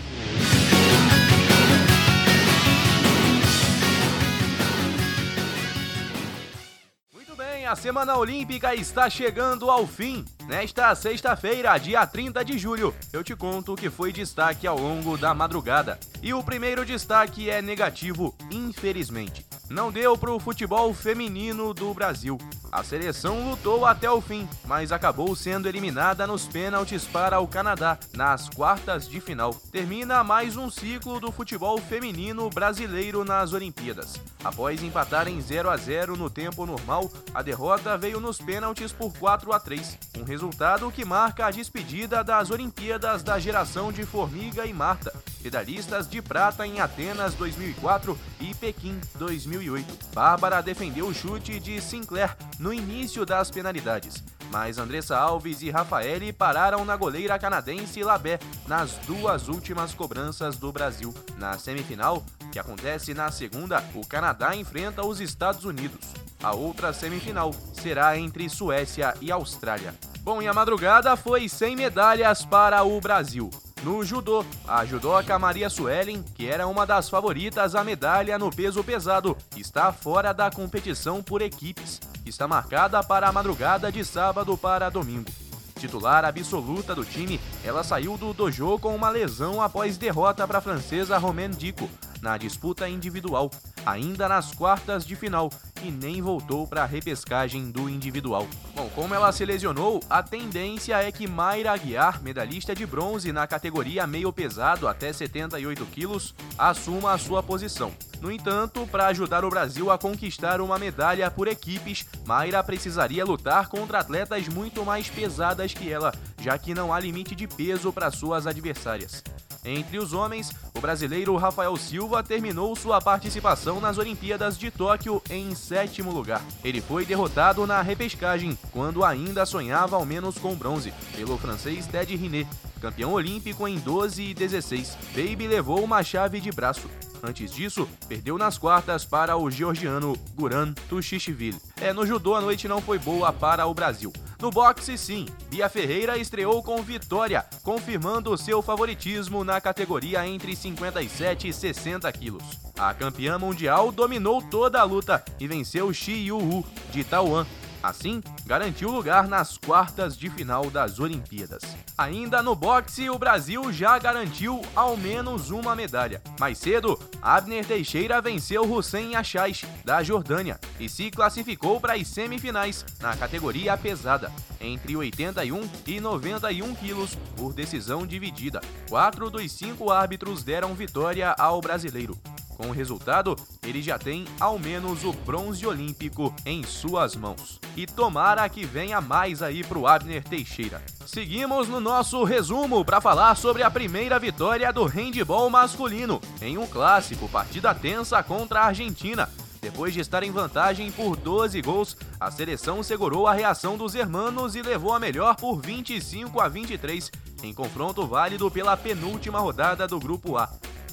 Muito 7.14 7.36
bem, 7.36 7.66
a 7.66 7.76
Semana 7.76 8.16
Olímpica 8.16 8.74
está 8.74 9.10
chegando 9.10 9.70
ao 9.70 9.86
fim. 9.86 10.24
Nesta 10.52 10.94
sexta-feira, 10.96 11.78
dia 11.78 12.06
30 12.06 12.44
de 12.44 12.58
julho, 12.58 12.94
eu 13.14 13.24
te 13.24 13.34
conto 13.38 13.72
o 13.72 13.76
que 13.78 13.90
foi 13.90 14.12
destaque 14.12 14.68
ao 14.68 14.78
longo 14.78 15.18
da 15.18 15.34
madrugada. 15.34 15.98
E 16.22 16.34
o 16.34 16.44
primeiro 16.44 16.86
destaque 16.86 17.50
é 17.50 17.62
negativo, 17.62 18.36
infelizmente 18.52 19.46
não 19.72 19.90
deu 19.90 20.18
para 20.18 20.32
o 20.32 20.40
futebol 20.40 20.94
feminino 20.94 21.74
do 21.74 21.94
Brasil. 21.94 22.38
A 22.72 22.84
seleção 22.84 23.50
lutou 23.50 23.86
até 23.86 24.10
o 24.10 24.22
fim, 24.22 24.48
mas 24.66 24.92
acabou 24.92 25.36
sendo 25.36 25.68
eliminada 25.68 26.28
nos 26.28 26.46
pênaltis 26.46 27.06
para 27.06 27.40
o 27.40 27.48
Canadá 27.48 27.98
nas 28.14 28.50
quartas 28.50 29.08
de 29.08 29.20
final. 29.20 29.54
Termina 29.72 30.24
mais 30.24 30.58
um 30.58 30.70
ciclo 30.70 31.20
do 31.20 31.32
futebol 31.32 31.78
feminino 31.80 32.50
brasileiro 32.50 33.26
nas 33.26 33.54
Olimpíadas. 33.54 34.16
Após 34.44 34.84
empatar 34.84 35.28
em 35.28 35.42
0 35.42 35.70
a 35.70 35.78
0 35.78 36.16
no 36.16 36.30
tempo 36.30 36.66
normal, 36.66 37.10
a 37.34 37.42
derrota 37.42 37.98
veio 37.98 38.20
nos 38.20 38.38
pênaltis 38.38 38.92
por 38.92 39.14
4 39.18 39.52
a 39.54 39.60
3, 39.60 39.98
um 40.22 40.24
resultado 40.24 40.92
que 40.92 41.04
marca 41.04 41.48
a 41.48 41.52
despedida 41.52 42.24
das 42.24 42.52
Olimpíadas 42.52 43.24
da 43.24 43.40
geração 43.40 43.92
de 43.92 44.06
Formiga 44.06 44.66
e 44.68 44.74
Marta, 44.74 45.12
medalhistas 45.44 46.08
de 46.08 46.22
prata 46.22 46.66
em 46.66 46.80
Atenas 46.80 47.34
2004 47.34 48.18
e 48.40 48.54
Pequim 48.54 49.00
2008. 49.16 50.14
Bárbara 50.14 50.62
defendeu 50.62 51.08
o 51.08 51.14
chute 51.14 51.60
de 51.60 51.82
Sinclair 51.82 52.38
no 52.60 52.72
início 52.72 53.26
das 53.26 53.50
penalidades, 53.50 54.24
mas 54.52 54.78
Andressa 54.78 55.18
Alves 55.18 55.64
e 55.64 55.72
Rafaele 55.72 56.32
pararam 56.32 56.86
na 56.86 56.96
goleira 56.96 57.40
canadense 57.40 58.04
Labé 58.04 58.40
nas 58.68 58.92
duas 59.08 59.48
últimas 59.48 59.94
cobranças 59.94 60.56
do 60.56 60.72
Brasil. 60.72 61.16
Na 61.38 61.58
semifinal, 61.58 62.24
que 62.52 62.60
acontece 62.60 63.16
na 63.16 63.32
segunda, 63.32 63.84
o 63.96 64.06
Canadá 64.06 64.56
enfrenta 64.56 65.04
os 65.04 65.20
Estados 65.20 65.66
Unidos. 65.66 66.14
A 66.44 66.54
outra 66.54 66.94
semifinal 66.94 67.52
será 67.74 68.18
entre 68.18 68.48
Suécia 68.50 69.16
e 69.20 69.32
Austrália. 69.32 70.11
Bom, 70.24 70.40
e 70.40 70.48
a 70.48 70.54
madrugada 70.54 71.16
foi 71.18 71.50
sem 71.50 71.76
medalhas 71.76 72.46
para 72.46 72.84
o 72.84 73.02
Brasil. 73.02 73.50
No 73.82 74.06
judô, 74.06 74.46
a 74.68 74.86
judoca 74.86 75.40
Maria 75.40 75.68
Suelen, 75.68 76.22
que 76.36 76.48
era 76.48 76.68
uma 76.68 76.86
das 76.86 77.10
favoritas 77.10 77.74
à 77.74 77.84
medalha 77.84 78.38
no 78.38 78.52
peso 78.52 78.84
pesado, 78.84 79.36
está 79.58 79.92
fora 79.92 80.32
da 80.32 80.52
competição 80.52 81.24
por 81.24 81.42
equipes. 81.42 82.00
Está 82.24 82.48
marcada 82.48 83.02
para 83.04 83.28
a 83.28 83.32
madrugada 83.32 83.92
de 83.92 84.06
sábado 84.06 84.56
para 84.56 84.92
domingo. 84.92 85.32
Titular 85.80 86.24
absoluta 86.24 86.94
do 86.94 87.04
time, 87.04 87.42
ela 87.64 87.84
saiu 87.84 88.16
do 88.16 88.32
dojo 88.32 88.78
com 88.78 88.96
uma 88.96 89.10
lesão 89.10 89.60
após 89.60 89.98
derrota 89.98 90.48
para 90.48 90.60
a 90.60 90.62
francesa 90.62 91.18
Romaine 91.18 91.56
Dico 91.56 91.90
na 92.22 92.38
disputa 92.38 92.88
individual, 92.88 93.50
ainda 93.86 94.30
nas 94.30 94.54
quartas 94.54 95.06
de 95.06 95.16
final, 95.16 95.50
e 95.84 95.90
nem 95.90 96.22
voltou 96.22 96.68
para 96.68 96.84
a 96.84 96.86
repescagem 96.86 97.72
do 97.72 97.90
individual. 97.90 98.48
Bom, 98.76 98.90
como 98.94 99.14
ela 99.16 99.32
se 99.32 99.44
lesionou, 99.44 100.00
a 100.10 100.22
tendência 100.22 101.02
é 101.02 101.12
que 101.12 101.28
Mayra 101.28 101.72
Aguiar, 101.72 102.22
medalhista 102.22 102.76
de 102.76 102.86
bronze 102.86 103.32
na 103.32 103.48
categoria 103.48 104.06
meio 104.06 104.32
pesado 104.32 104.88
até 104.88 105.12
78 105.12 105.86
quilos, 105.88 106.36
assuma 106.58 107.14
a 107.14 107.18
sua 107.18 107.42
posição. 107.42 107.92
No 108.22 108.32
entanto, 108.32 108.86
para 108.86 109.08
ajudar 109.08 109.44
o 109.44 109.50
Brasil 109.50 109.90
a 109.90 109.98
conquistar 109.98 110.62
uma 110.62 110.78
medalha 110.78 111.32
por 111.32 111.48
equipes, 111.48 112.06
Mayra 112.24 112.64
precisaria 112.64 113.26
lutar 113.26 113.68
contra 113.68 114.00
atletas 114.00 114.48
muito 114.48 114.86
mais 114.86 115.10
pesadas 115.10 115.74
que 115.74 115.92
ela, 115.92 116.14
já 116.40 116.56
que 116.58 116.76
não 116.76 116.94
há 116.94 117.00
limite 117.00 117.34
de 117.34 117.48
peso 117.48 117.92
para 117.92 118.12
suas 118.12 118.46
adversárias. 118.46 119.24
Entre 119.64 120.00
os 120.00 120.12
homens, 120.12 120.52
o 120.76 120.82
brasileiro 120.82 121.36
Rafael 121.36 121.76
Silva 121.78 122.24
terminou 122.24 122.76
sua 122.76 123.00
participação 123.00 123.80
nas 123.80 124.00
Olimpíadas 124.00 124.58
de 124.58 124.72
Tóquio 124.72 125.22
em 125.30 125.54
sétimo 125.54 126.12
lugar. 126.12 126.42
Ele 126.64 126.82
foi 126.82 127.06
derrotado 127.06 127.68
na 127.68 127.82
repescagem, 127.82 128.58
quando 128.72 129.04
ainda 129.04 129.46
sonhava 129.46 129.96
ao 129.96 130.06
menos 130.06 130.38
com 130.38 130.56
bronze, 130.56 130.92
pelo 131.16 131.38
francês 131.38 131.86
Ted 131.86 132.16
Riné, 132.16 132.48
campeão 132.82 133.14
olímpico 133.14 133.68
em 133.68 133.78
12 133.78 134.24
e 134.24 134.34
16. 134.34 134.98
Baby 135.16 135.48
levou 135.48 135.84
uma 135.84 136.02
chave 136.02 136.42
de 136.42 136.52
braço. 136.52 136.90
Antes 137.24 137.52
disso, 137.52 137.88
perdeu 138.08 138.38
nas 138.38 138.58
quartas 138.58 139.06
para 139.06 139.38
o 139.38 139.50
georgiano 139.50 140.18
Guran 140.36 140.74
Tushishvili. 140.90 141.60
É, 141.80 141.94
no 141.94 142.06
judô 142.06 142.36
a 142.36 142.42
noite 142.42 142.68
não 142.68 142.82
foi 142.82 142.98
boa 142.98 143.32
para 143.32 143.66
o 143.68 143.74
Brasil. 143.74 144.12
No 144.42 144.50
boxe, 144.50 144.98
sim, 144.98 145.28
Bia 145.50 145.70
Ferreira 145.70 146.18
estreou 146.18 146.64
com 146.64 146.82
vitória, 146.82 147.46
confirmando 147.62 148.36
seu 148.38 148.62
favoritismo 148.62 149.44
na 149.44 149.62
categoria 149.62 150.26
entre 150.26 150.56
57 150.56 151.48
e 151.48 151.54
60 151.54 152.12
quilos. 152.12 152.44
A 152.76 152.92
campeã 152.94 153.38
mundial 153.38 153.92
dominou 153.92 154.42
toda 154.42 154.82
a 154.82 154.84
luta 154.84 155.24
e 155.40 155.48
venceu 155.48 155.94
Shi 155.94 156.28
Yu 156.28 156.66
de 156.92 157.04
Taiwan 157.04 157.46
Assim, 157.84 158.22
garantiu 158.46 158.92
lugar 158.92 159.28
nas 159.28 159.58
quartas 159.58 160.16
de 160.18 160.30
final 160.30 160.70
das 160.70 161.00
Olimpíadas. 161.00 161.64
Ainda 161.98 162.42
no 162.44 162.56
boxe, 162.56 163.10
o 163.10 163.18
Brasil 163.18 163.72
já 163.74 163.98
garantiu 163.98 164.62
ao 164.76 164.96
menos 164.96 165.50
uma 165.50 165.76
medalha. 165.76 166.22
Mais 166.40 166.58
cedo, 166.58 167.00
Abner 167.22 167.66
Teixeira 167.66 168.22
venceu 168.22 168.64
Hussein 168.64 169.16
Achais, 169.16 169.64
da 169.84 170.04
Jordânia, 170.04 170.60
e 170.80 170.88
se 170.88 171.10
classificou 171.10 171.80
para 171.80 171.94
as 171.94 172.08
semifinais 172.08 172.86
na 173.00 173.16
categoria 173.16 173.76
pesada, 173.78 174.32
entre 174.60 174.96
81 174.96 175.70
e 175.88 176.00
91 176.00 176.76
quilos, 176.76 177.16
por 177.36 177.54
decisão 177.54 178.06
dividida. 178.06 178.62
Quatro 178.88 179.30
dos 179.30 179.52
cinco 179.52 179.92
árbitros 179.92 180.44
deram 180.44 180.74
vitória 180.76 181.36
ao 181.38 181.60
brasileiro. 181.62 182.18
Com 182.62 182.68
o 182.68 182.72
resultado, 182.72 183.36
ele 183.64 183.82
já 183.82 183.98
tem 183.98 184.24
ao 184.40 184.60
menos 184.60 185.04
o 185.04 185.12
bronze 185.12 185.66
olímpico 185.66 186.32
em 186.46 186.62
suas 186.62 187.16
mãos. 187.16 187.60
E 187.76 187.88
tomara 187.88 188.48
que 188.48 188.64
venha 188.64 189.02
mais 189.02 189.42
aí 189.42 189.64
pro 189.64 189.88
Abner 189.88 190.24
Teixeira. 190.24 190.80
Seguimos 191.08 191.68
no 191.68 191.80
nosso 191.80 192.24
resumo 192.24 192.86
para 192.86 193.02
falar 193.02 193.34
sobre 193.34 193.64
a 193.64 193.72
primeira 193.72 194.20
vitória 194.20 194.72
do 194.72 194.86
handball 194.86 195.50
masculino 195.50 196.22
em 196.40 196.56
um 196.60 196.68
clássico, 196.68 197.28
partida 197.28 197.74
tensa 197.74 198.22
contra 198.22 198.60
a 198.60 198.66
Argentina. 198.66 199.28
Depois 199.60 199.92
de 199.92 200.02
estar 200.02 200.22
em 200.22 200.30
vantagem 200.30 200.92
por 200.92 201.16
12 201.16 201.60
gols, 201.64 201.98
a 202.20 202.30
seleção 202.30 202.84
segurou 202.84 203.26
a 203.26 203.34
reação 203.34 203.76
dos 203.76 203.96
hermanos 203.96 204.56
e 204.56 204.62
levou 204.62 204.94
a 204.94 205.00
melhor 205.00 205.36
por 205.36 205.60
25 205.60 206.40
a 206.40 206.48
23, 206.48 207.10
em 207.42 207.54
confronto 207.56 208.06
válido 208.06 208.52
pela 208.52 208.78
penúltima 208.78 209.40
rodada 209.40 209.88
do 209.88 210.00
Grupo 210.00 210.38
A. 210.38 210.48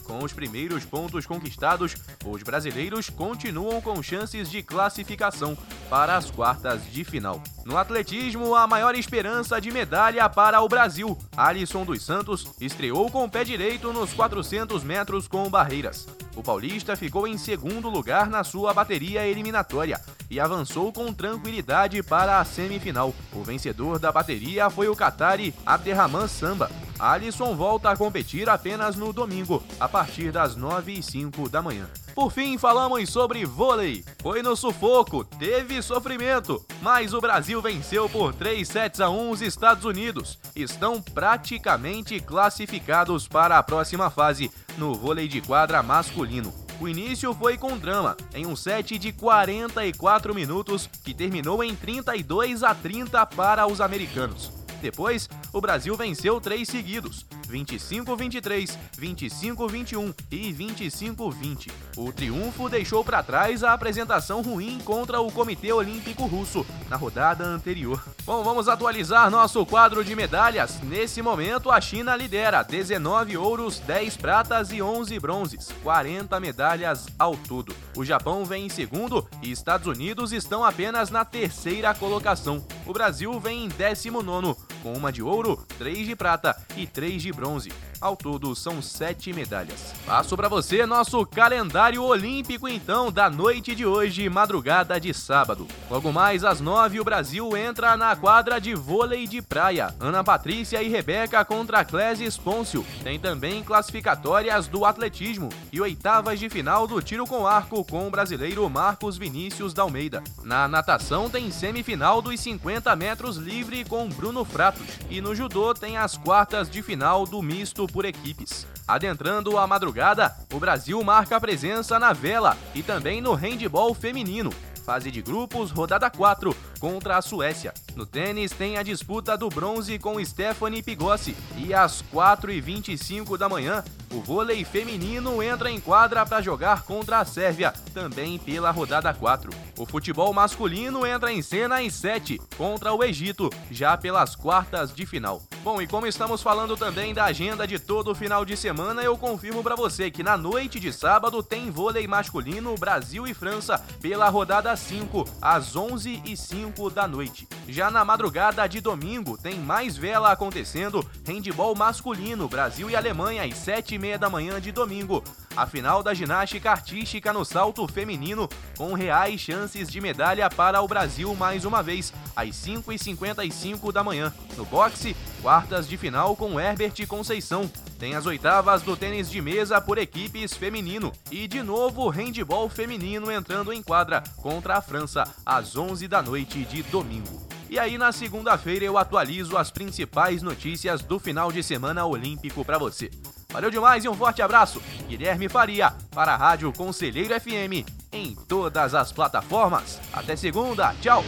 Com 0.08 0.24
os 0.24 0.32
primeiros 0.32 0.86
pontos 0.86 1.26
conquistados, 1.26 1.94
os 2.24 2.42
brasileiros 2.42 3.10
continuam 3.10 3.78
com 3.82 4.02
chances 4.02 4.50
de 4.50 4.62
classificação 4.62 5.56
para 5.90 6.16
as 6.16 6.30
quartas 6.30 6.90
de 6.90 7.04
final. 7.04 7.42
No 7.62 7.76
atletismo, 7.76 8.54
a 8.54 8.66
maior 8.66 8.94
esperança 8.94 9.60
de 9.60 9.70
medalha 9.70 10.26
para 10.26 10.62
o 10.62 10.68
Brasil. 10.68 11.16
Alisson 11.36 11.84
dos 11.84 12.02
Santos 12.02 12.46
estreou 12.58 13.10
com 13.10 13.22
o 13.26 13.30
pé 13.30 13.44
direito 13.44 13.92
nos 13.92 14.14
400 14.14 14.82
metros 14.82 15.28
com 15.28 15.46
barreiras. 15.50 16.08
O 16.34 16.42
paulista 16.42 16.96
ficou 16.96 17.28
em 17.28 17.36
segundo 17.36 17.90
lugar 17.90 18.30
na 18.30 18.42
sua 18.42 18.72
bateria 18.72 19.26
eliminatória 19.26 20.00
e 20.30 20.40
avançou 20.40 20.90
com 20.90 21.12
tranquilidade 21.12 22.02
para 22.02 22.40
a 22.40 22.44
semifinal. 22.46 23.14
O 23.34 23.42
vencedor 23.42 23.98
da 23.98 24.10
bateria 24.10 24.70
foi 24.70 24.88
o 24.88 24.96
Qatari 24.96 25.54
Abderrahman 25.66 26.28
Samba. 26.28 26.70
Alisson 26.98 27.54
volta 27.54 27.90
a 27.90 27.96
competir 27.96 28.48
apenas 28.48 28.96
no 28.96 29.12
domingo, 29.12 29.62
a 29.78 29.88
partir 29.88 30.32
das 30.32 30.56
9 30.56 30.92
e 30.92 31.02
5 31.02 31.48
da 31.48 31.62
manhã. 31.62 31.88
Por 32.14 32.32
fim, 32.32 32.58
falamos 32.58 33.08
sobre 33.10 33.44
vôlei. 33.44 34.04
Foi 34.20 34.42
no 34.42 34.56
sufoco, 34.56 35.24
teve 35.24 35.80
sofrimento, 35.80 36.64
mas 36.82 37.14
o 37.14 37.20
Brasil 37.20 37.62
venceu 37.62 38.08
por 38.08 38.34
3 38.34 38.66
sets 38.66 39.00
a 39.00 39.08
1 39.08 39.30
os 39.30 39.40
Estados 39.40 39.84
Unidos. 39.84 40.38
Estão 40.56 41.00
praticamente 41.00 42.18
classificados 42.18 43.28
para 43.28 43.56
a 43.56 43.62
próxima 43.62 44.10
fase 44.10 44.50
no 44.76 44.94
vôlei 44.94 45.28
de 45.28 45.40
quadra 45.40 45.80
masculino. 45.82 46.52
O 46.80 46.88
início 46.88 47.32
foi 47.34 47.56
com 47.56 47.78
drama, 47.78 48.16
em 48.34 48.46
um 48.46 48.54
set 48.54 48.98
de 48.98 49.12
44 49.12 50.34
minutos 50.34 50.88
que 51.04 51.14
terminou 51.14 51.62
em 51.62 51.74
32 51.74 52.62
a 52.62 52.74
30 52.74 53.26
para 53.26 53.66
os 53.66 53.80
americanos. 53.80 54.57
Depois, 54.80 55.28
o 55.52 55.60
Brasil 55.60 55.96
venceu 55.96 56.40
três 56.40 56.68
seguidos, 56.68 57.26
25-23, 57.48 58.76
25-21 58.98 60.14
e 60.30 60.52
25-20. 60.52 61.70
O 61.96 62.12
triunfo 62.12 62.68
deixou 62.68 63.04
para 63.04 63.22
trás 63.22 63.64
a 63.64 63.72
apresentação 63.72 64.42
ruim 64.42 64.78
contra 64.84 65.20
o 65.20 65.32
Comitê 65.32 65.72
Olímpico 65.72 66.26
Russo 66.26 66.64
na 66.88 66.96
rodada 66.96 67.44
anterior. 67.44 68.02
Bom, 68.24 68.42
vamos 68.44 68.68
atualizar 68.68 69.30
nosso 69.30 69.64
quadro 69.66 70.04
de 70.04 70.14
medalhas. 70.14 70.80
Nesse 70.82 71.22
momento, 71.22 71.70
a 71.70 71.80
China 71.80 72.14
lidera 72.14 72.62
19 72.62 73.36
ouros, 73.36 73.78
10 73.80 74.16
pratas 74.16 74.70
e 74.70 74.80
11 74.82 75.18
bronzes, 75.18 75.68
40 75.82 76.38
medalhas 76.38 77.06
ao 77.18 77.36
todo. 77.36 77.74
O 77.96 78.04
Japão 78.04 78.44
vem 78.44 78.66
em 78.66 78.68
segundo 78.68 79.26
e 79.42 79.50
Estados 79.50 79.86
Unidos 79.86 80.32
estão 80.32 80.64
apenas 80.64 81.10
na 81.10 81.24
terceira 81.24 81.94
colocação. 81.94 82.64
O 82.86 82.92
Brasil 82.92 83.38
vem 83.40 83.64
em 83.64 83.68
19 83.68 84.67
com 84.82 84.92
uma 84.92 85.12
de 85.12 85.22
ouro, 85.22 85.66
três 85.78 86.06
de 86.06 86.14
prata 86.14 86.56
e 86.76 86.86
três 86.86 87.22
de 87.22 87.32
bronze. 87.32 87.70
Ao 88.00 88.16
todo, 88.16 88.54
são 88.54 88.80
sete 88.80 89.32
medalhas. 89.32 89.92
Passo 90.06 90.36
para 90.36 90.48
você 90.48 90.86
nosso 90.86 91.26
calendário 91.26 92.00
olímpico, 92.04 92.68
então, 92.68 93.10
da 93.10 93.28
noite 93.28 93.74
de 93.74 93.84
hoje, 93.84 94.28
madrugada 94.28 95.00
de 95.00 95.12
sábado. 95.12 95.66
Logo 95.90 96.12
mais 96.12 96.44
às 96.44 96.60
nove, 96.60 97.00
o 97.00 97.04
Brasil 97.04 97.56
entra 97.56 97.96
na 97.96 98.14
quadra 98.14 98.60
de 98.60 98.72
vôlei 98.72 99.26
de 99.26 99.42
praia. 99.42 99.92
Ana 99.98 100.22
Patrícia 100.22 100.80
e 100.80 100.88
Rebeca 100.88 101.44
contra 101.44 101.84
Clésis 101.84 102.36
Pôncio. 102.36 102.86
Tem 103.02 103.18
também 103.18 103.64
classificatórias 103.64 104.68
do 104.68 104.84
atletismo 104.84 105.48
e 105.72 105.80
oitavas 105.80 106.38
de 106.38 106.48
final 106.48 106.86
do 106.86 107.02
tiro 107.02 107.26
com 107.26 107.48
arco 107.48 107.84
com 107.84 108.06
o 108.06 108.10
brasileiro 108.10 108.68
Marcos 108.70 109.18
Vinícius 109.18 109.74
da 109.74 109.82
Almeida. 109.82 110.22
Na 110.44 110.68
natação, 110.68 111.28
tem 111.28 111.50
semifinal 111.50 112.22
dos 112.22 112.38
50 112.38 112.94
metros 112.94 113.36
livre 113.36 113.84
com 113.84 114.08
Bruno 114.08 114.44
Fratos. 114.44 114.86
E 115.10 115.20
no 115.20 115.34
judô, 115.34 115.74
tem 115.74 115.96
as 115.96 116.16
quartas 116.16 116.70
de 116.70 116.80
final 116.80 117.26
do 117.26 117.42
misto 117.42 117.87
por 117.88 118.04
equipes. 118.04 118.66
Adentrando 118.86 119.58
a 119.58 119.66
madrugada, 119.66 120.34
o 120.52 120.58
Brasil 120.58 121.02
marca 121.02 121.40
presença 121.40 121.98
na 121.98 122.12
vela 122.12 122.56
e 122.74 122.82
também 122.82 123.20
no 123.20 123.34
handball 123.34 123.94
feminino. 123.94 124.52
Fase 124.84 125.10
de 125.10 125.20
grupos, 125.20 125.70
rodada 125.70 126.08
4, 126.08 126.56
contra 126.78 127.16
a 127.16 127.22
Suécia. 127.22 127.72
No 127.94 128.06
tênis, 128.06 128.52
tem 128.52 128.76
a 128.76 128.82
disputa 128.82 129.36
do 129.36 129.48
bronze 129.48 129.98
com 129.98 130.24
Stephanie 130.24 130.82
Pigossi. 130.82 131.36
E 131.56 131.74
às 131.74 132.02
4h25 132.12 133.36
da 133.36 133.48
manhã, 133.48 133.84
o 134.10 134.20
vôlei 134.20 134.64
feminino 134.64 135.42
entra 135.42 135.70
em 135.70 135.80
quadra 135.80 136.24
para 136.24 136.40
jogar 136.40 136.82
contra 136.82 137.18
a 137.18 137.24
Sérvia, 137.24 137.72
também 137.92 138.38
pela 138.38 138.70
rodada 138.70 139.12
4. 139.12 139.50
O 139.76 139.84
futebol 139.84 140.32
masculino 140.32 141.06
entra 141.06 141.32
em 141.32 141.42
cena 141.42 141.82
em 141.82 141.90
7 141.90 142.40
contra 142.56 142.92
o 142.92 143.04
Egito, 143.04 143.50
já 143.70 143.96
pelas 143.96 144.34
quartas 144.34 144.94
de 144.94 145.04
final. 145.04 145.42
Bom, 145.62 145.82
e 145.82 145.86
como 145.86 146.06
estamos 146.06 146.40
falando 146.40 146.76
também 146.76 147.12
da 147.12 147.24
agenda 147.24 147.66
de 147.66 147.78
todo 147.78 148.12
o 148.12 148.14
final 148.14 148.44
de 148.44 148.56
semana, 148.56 149.02
eu 149.02 149.18
confirmo 149.18 149.62
para 149.62 149.76
você 149.76 150.10
que 150.10 150.22
na 150.22 150.36
noite 150.36 150.80
de 150.80 150.92
sábado 150.92 151.42
tem 151.42 151.70
vôlei 151.70 152.06
masculino 152.06 152.74
Brasil 152.76 153.26
e 153.26 153.34
França 153.34 153.78
pela 154.00 154.28
rodada 154.28 154.74
5 154.74 155.28
às 155.42 155.74
11h05 155.74 156.67
da 156.92 157.08
noite. 157.08 157.48
Já 157.68 157.90
na 157.90 158.04
madrugada 158.04 158.66
de 158.66 158.80
domingo 158.80 159.36
tem 159.36 159.58
mais 159.58 159.96
vela 159.96 160.32
acontecendo, 160.32 161.04
handball 161.26 161.74
masculino 161.74 162.48
Brasil 162.48 162.88
e 162.90 162.96
Alemanha 162.96 163.44
às 163.44 163.54
7h30 163.54 164.18
da 164.18 164.30
manhã 164.30 164.60
de 164.60 164.72
domingo. 164.72 165.22
A 165.56 165.66
final 165.66 166.02
da 166.02 166.14
ginástica 166.14 166.70
artística 166.70 167.32
no 167.32 167.44
salto 167.44 167.86
feminino 167.88 168.48
com 168.76 168.92
reais 168.92 169.40
chances 169.40 169.88
de 169.88 170.00
medalha 170.00 170.48
para 170.48 170.80
o 170.80 170.88
Brasil 170.88 171.34
mais 171.34 171.64
uma 171.64 171.82
vez 171.82 172.12
às 172.36 172.50
5h55 172.50 173.92
da 173.92 174.04
manhã. 174.04 174.32
No 174.56 174.64
boxe, 174.64 175.16
quartas 175.42 175.88
de 175.88 175.96
final 175.96 176.36
com 176.36 176.60
Herbert 176.60 177.06
Conceição. 177.06 177.70
Tem 177.98 178.14
as 178.14 178.26
oitavas 178.26 178.82
do 178.82 178.96
tênis 178.96 179.28
de 179.28 179.40
mesa 179.40 179.80
por 179.80 179.98
equipes 179.98 180.54
feminino 180.54 181.12
e 181.30 181.48
de 181.48 181.62
novo 181.62 182.08
handball 182.08 182.68
feminino 182.68 183.30
entrando 183.30 183.72
em 183.72 183.82
quadra 183.82 184.22
contra 184.36 184.76
a 184.76 184.82
França 184.82 185.24
às 185.44 185.76
11 185.76 186.06
da 186.06 186.22
noite 186.22 186.64
de 186.64 186.82
domingo. 186.84 187.48
E 187.68 187.78
aí 187.78 187.98
na 187.98 188.12
segunda-feira 188.12 188.84
eu 188.84 188.96
atualizo 188.96 189.56
as 189.56 189.70
principais 189.70 190.40
notícias 190.40 191.02
do 191.02 191.18
final 191.18 191.52
de 191.52 191.62
semana 191.62 192.06
olímpico 192.06 192.64
para 192.64 192.78
você. 192.78 193.10
Valeu 193.50 193.70
demais 193.70 194.04
e 194.04 194.08
um 194.10 194.14
forte 194.14 194.42
abraço. 194.42 194.78
Guilherme 195.08 195.48
Faria 195.48 195.94
para 196.10 196.34
a 196.34 196.36
Rádio 196.36 196.70
Conselheiro 196.70 197.32
FM 197.40 197.88
em 198.12 198.34
todas 198.46 198.94
as 198.94 199.10
plataformas. 199.10 199.98
Até 200.12 200.36
segunda. 200.36 200.94
Tchau. 201.00 201.24